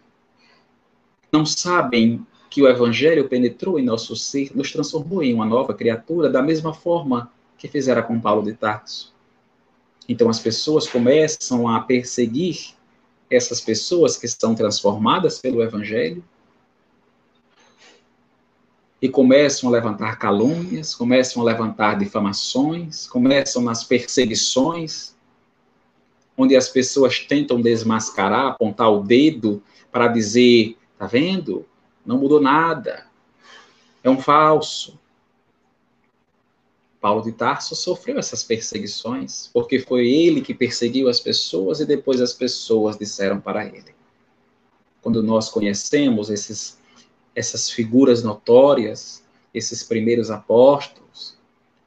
Não 1.32 1.44
sabem 1.44 2.26
que 2.50 2.62
o 2.62 2.68
Evangelho 2.68 3.28
penetrou 3.28 3.78
em 3.78 3.85
nosso 3.85 4.16
ser, 4.16 4.50
nos 4.56 4.72
transformou 4.72 5.22
em 5.22 5.35
uma 5.35 5.44
nova 5.44 5.74
criatura, 5.74 6.30
da 6.30 6.42
mesma 6.42 6.72
forma 6.72 7.30
que 7.59 7.68
fizera 7.68 8.02
com 8.02 8.20
Paulo 8.20 8.42
de 8.42 8.54
Tarso. 8.54 9.14
Então 10.09 10.28
as 10.28 10.38
pessoas 10.38 10.87
começam 10.87 11.68
a 11.68 11.80
perseguir 11.80 12.74
essas 13.30 13.61
pessoas 13.61 14.16
que 14.16 14.26
estão 14.26 14.54
transformadas 14.54 15.38
pelo 15.38 15.62
Evangelho. 15.62 16.24
E 19.00 19.09
começam 19.09 19.68
a 19.68 19.72
levantar 19.72 20.18
calúnias, 20.18 20.94
começam 20.94 21.42
a 21.42 21.44
levantar 21.44 21.98
difamações, 21.98 23.06
começam 23.06 23.62
nas 23.62 23.85
perseguições, 23.85 25.14
onde 26.37 26.56
as 26.56 26.68
pessoas 26.68 27.18
tentam 27.20 27.61
desmascarar, 27.61 28.46
apontar 28.46 28.90
o 28.90 29.02
dedo 29.02 29.62
para 29.90 30.09
dizer, 30.09 30.76
tá 30.98 31.06
vendo? 31.06 31.66
Não 32.04 32.18
mudou 32.18 32.40
nada. 32.40 33.06
É 34.02 34.11
um 34.11 34.20
falso. 34.20 34.98
Paulo 37.00 37.22
de 37.22 37.32
Tarso 37.32 37.76
sofreu 37.76 38.18
essas 38.18 38.42
perseguições, 38.42 39.48
porque 39.52 39.78
foi 39.78 40.09
ele 40.09 40.40
que 40.40 40.54
perseguiu 40.54 41.09
as 41.09 41.20
pessoas 41.20 41.80
e 41.80 41.87
depois 41.87 42.20
as 42.20 42.32
pessoas 42.32 42.98
disseram 42.98 43.40
para 43.40 43.64
ele. 43.64 43.94
Quando 45.02 45.22
nós 45.22 45.48
conhecemos 45.48 46.30
esses 46.30 46.78
essas 47.37 47.70
figuras 47.70 48.22
notórias, 48.22 49.22
esses 49.53 49.83
primeiros 49.83 50.31
apóstolos, 50.31 51.37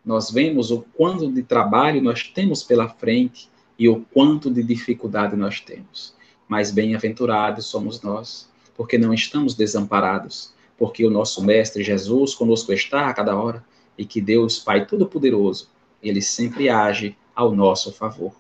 nós 0.06 0.30
vemos 0.30 0.70
o 0.70 0.86
quanto 0.94 1.30
de 1.32 1.42
trabalho 1.42 2.04
nós 2.04 2.24
temos 2.24 2.62
pela 2.62 2.88
frente 2.88 3.50
e 3.78 3.90
o 3.90 4.06
quanto 4.14 4.52
de 4.52 4.62
dificuldade 4.62 5.36
nós 5.36 5.60
temos. 5.60 6.14
Mas 6.48 6.70
bem-aventurados 6.70 7.66
somos 7.66 8.02
nós, 8.02 8.48
porque 8.78 8.98
não 8.98 9.12
estamos 9.12 9.56
desamparados, 9.56 10.54
porque 10.78 11.04
o 11.04 11.10
nosso 11.10 11.44
Mestre 11.44 11.84
Jesus 11.84 12.36
conosco 12.36 12.72
está 12.72 13.08
a 13.10 13.14
cada 13.14 13.36
hora 13.36 13.66
e 13.98 14.06
que 14.06 14.22
Deus, 14.22 14.60
Pai 14.60 14.86
Todo-Poderoso, 14.86 15.70
ele 16.02 16.22
sempre 16.22 16.70
age 16.70 17.18
ao 17.36 17.56
nosso 17.56 17.92
favor. 17.92 18.34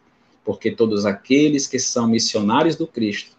Porque 0.45 0.72
todos 0.72 1.06
aqueles 1.06 1.67
que 1.67 1.80
são 1.80 2.08
missionários 2.08 2.76
do 2.76 2.88
Cristo 2.88 3.36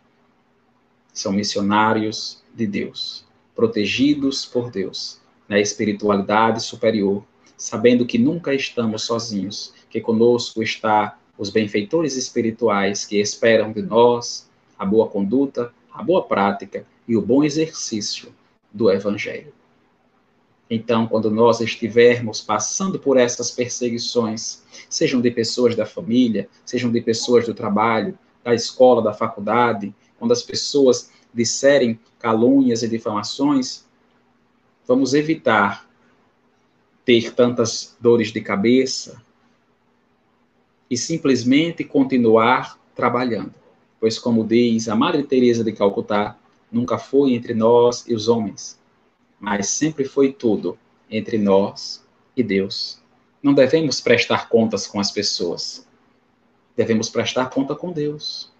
são 1.12 1.32
missionários 1.32 2.42
de 2.54 2.66
Deus 2.66 3.29
protegidos 3.60 4.46
por 4.46 4.70
Deus, 4.70 5.20
na 5.46 5.60
espiritualidade 5.60 6.62
superior, 6.62 7.22
sabendo 7.58 8.06
que 8.06 8.16
nunca 8.16 8.54
estamos 8.54 9.02
sozinhos, 9.02 9.74
que 9.90 10.00
conosco 10.00 10.62
está 10.62 11.18
os 11.36 11.50
benfeitores 11.50 12.16
espirituais 12.16 13.04
que 13.04 13.20
esperam 13.20 13.70
de 13.70 13.82
nós 13.82 14.48
a 14.78 14.86
boa 14.86 15.08
conduta, 15.08 15.74
a 15.92 16.02
boa 16.02 16.22
prática 16.22 16.86
e 17.06 17.14
o 17.14 17.20
bom 17.20 17.44
exercício 17.44 18.32
do 18.72 18.90
Evangelho. 18.90 19.52
Então, 20.70 21.06
quando 21.06 21.30
nós 21.30 21.60
estivermos 21.60 22.40
passando 22.40 22.98
por 22.98 23.18
essas 23.18 23.50
perseguições, 23.50 24.62
sejam 24.88 25.20
de 25.20 25.30
pessoas 25.30 25.76
da 25.76 25.84
família, 25.84 26.48
sejam 26.64 26.90
de 26.90 27.02
pessoas 27.02 27.44
do 27.44 27.52
trabalho, 27.52 28.18
da 28.42 28.54
escola, 28.54 29.02
da 29.02 29.12
faculdade, 29.12 29.94
quando 30.18 30.32
as 30.32 30.42
pessoas 30.42 31.10
disserem 31.32 31.98
calúnias 32.18 32.82
e 32.82 32.88
difamações, 32.88 33.84
vamos 34.86 35.14
evitar 35.14 35.88
ter 37.04 37.32
tantas 37.34 37.96
dores 38.00 38.32
de 38.32 38.40
cabeça 38.40 39.22
e 40.90 40.96
simplesmente 40.96 41.84
continuar 41.84 42.78
trabalhando. 42.94 43.54
Pois, 43.98 44.18
como 44.18 44.46
diz 44.46 44.88
a 44.88 44.96
Madre 44.96 45.22
Teresa 45.22 45.62
de 45.62 45.72
Calcutá, 45.72 46.38
nunca 46.70 46.98
foi 46.98 47.34
entre 47.34 47.54
nós 47.54 48.04
e 48.06 48.14
os 48.14 48.28
homens, 48.28 48.78
mas 49.38 49.68
sempre 49.68 50.04
foi 50.04 50.32
tudo 50.32 50.78
entre 51.10 51.38
nós 51.38 52.04
e 52.36 52.42
Deus. 52.42 53.00
Não 53.42 53.54
devemos 53.54 54.00
prestar 54.00 54.48
contas 54.48 54.86
com 54.86 55.00
as 55.00 55.10
pessoas. 55.10 55.86
Devemos 56.76 57.08
prestar 57.08 57.50
conta 57.50 57.74
com 57.74 57.92
Deus. 57.92 58.52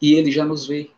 E 0.00 0.14
Ele 0.14 0.30
já 0.30 0.44
nos 0.44 0.66
vê. 0.66 0.90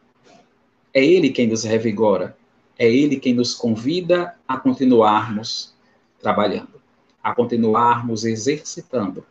É 0.99 1.05
Ele 1.05 1.31
quem 1.31 1.47
nos 1.47 1.63
revigora, 1.63 2.37
é 2.77 2.91
Ele 2.91 3.21
quem 3.21 3.33
nos 3.33 3.55
convida 3.55 4.35
a 4.49 4.57
continuarmos 4.57 5.73
trabalhando, 6.19 6.83
a 7.23 7.33
continuarmos 7.33 8.25
exercitando 8.25 9.25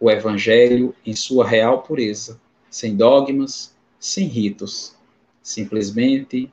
o 0.00 0.10
Evangelho 0.10 0.94
em 1.04 1.14
sua 1.14 1.46
real 1.46 1.82
pureza, 1.82 2.40
sem 2.70 2.96
dogmas, 2.96 3.76
sem 4.00 4.26
ritos, 4.26 4.96
simplesmente 5.42 6.50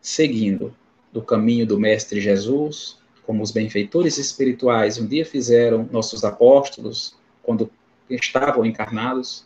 seguindo 0.00 0.74
do 1.12 1.20
caminho 1.20 1.66
do 1.66 1.78
Mestre 1.78 2.22
Jesus, 2.22 2.96
como 3.26 3.42
os 3.42 3.50
benfeitores 3.50 4.16
espirituais 4.16 4.96
um 4.96 5.06
dia 5.06 5.26
fizeram 5.26 5.86
nossos 5.92 6.24
apóstolos 6.24 7.14
quando 7.42 7.70
estavam 8.08 8.64
encarnados, 8.64 9.44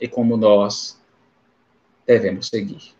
e 0.00 0.06
como 0.06 0.36
nós 0.36 1.02
devemos 2.06 2.48
seguir. 2.48 2.94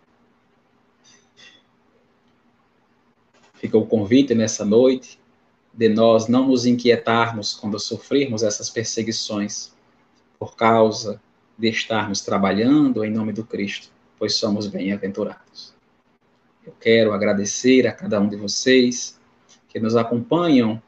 Fica 3.55 3.79
o 3.79 3.87
convite 3.87 4.35
nessa 4.35 4.65
noite 4.65 5.19
de 5.73 5.89
nós 5.89 6.29
não 6.29 6.49
nos 6.49 6.67
inquietarmos 6.67 7.55
quando 7.55 7.79
sofrermos 7.79 8.43
essas 8.43 8.71
perseguições 8.71 9.73
por 10.39 10.57
causa 10.57 11.21
de 11.59 11.69
estarmos 11.69 12.21
trabalhando 12.21 13.05
em 13.05 13.11
nome 13.11 13.33
do 13.33 13.45
Cristo, 13.45 13.91
pois 14.19 14.35
somos 14.35 14.67
bem-aventurados. 14.67 15.75
Eu 16.67 16.75
quero 16.81 17.13
agradecer 17.13 17.87
a 17.87 17.93
cada 17.93 18.21
um 18.21 18.29
de 18.29 18.37
vocês 18.37 19.19
que 19.69 19.81
nos 19.81 19.97
acompanham 19.97 20.83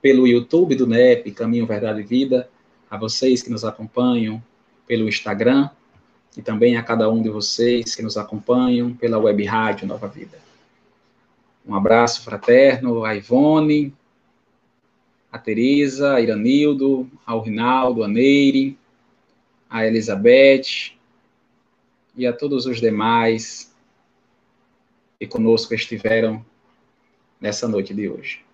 pelo 0.00 0.26
YouTube 0.26 0.74
do 0.74 0.86
NEP, 0.86 1.30
Caminho, 1.32 1.66
Verdade 1.66 2.00
e 2.00 2.04
Vida, 2.04 2.48
a 2.90 2.96
vocês 2.96 3.42
que 3.42 3.50
nos 3.50 3.64
acompanham 3.64 4.42
pelo 4.86 5.08
Instagram, 5.08 5.70
e 6.36 6.42
também 6.42 6.76
a 6.76 6.82
cada 6.82 7.10
um 7.10 7.22
de 7.22 7.28
vocês 7.28 7.94
que 7.94 8.02
nos 8.02 8.16
acompanham 8.16 8.94
pela 8.94 9.18
web 9.18 9.44
rádio 9.44 9.86
Nova 9.86 10.08
Vida. 10.08 10.38
Um 11.66 11.74
abraço 11.74 12.22
fraterno 12.22 13.04
a 13.04 13.14
Ivone, 13.14 13.94
a 15.30 15.38
Teresa, 15.38 16.14
a 16.14 16.20
Iranildo, 16.20 17.10
ao 17.24 17.40
Rinaldo, 17.40 18.02
a 18.02 18.08
Neire, 18.08 18.78
a 19.68 19.86
Elizabeth 19.86 20.92
e 22.16 22.26
a 22.26 22.32
todos 22.32 22.66
os 22.66 22.80
demais 22.80 23.72
que 25.18 25.26
conosco 25.26 25.74
estiveram 25.74 26.44
nessa 27.40 27.68
noite 27.68 27.94
de 27.94 28.08
hoje. 28.08 28.44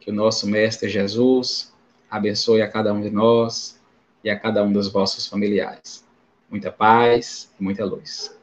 Que 0.00 0.10
o 0.10 0.14
nosso 0.14 0.46
Mestre 0.46 0.88
Jesus 0.88 1.72
abençoe 2.10 2.62
a 2.62 2.68
cada 2.68 2.92
um 2.92 3.00
de 3.00 3.10
nós 3.10 3.78
e 4.24 4.30
a 4.30 4.38
cada 4.38 4.64
um 4.64 4.72
dos 4.72 4.88
vossos 4.88 5.26
familiares 5.26 6.09
muita 6.50 6.70
paz 6.70 7.54
muita 7.58 7.84
luz. 7.84 8.39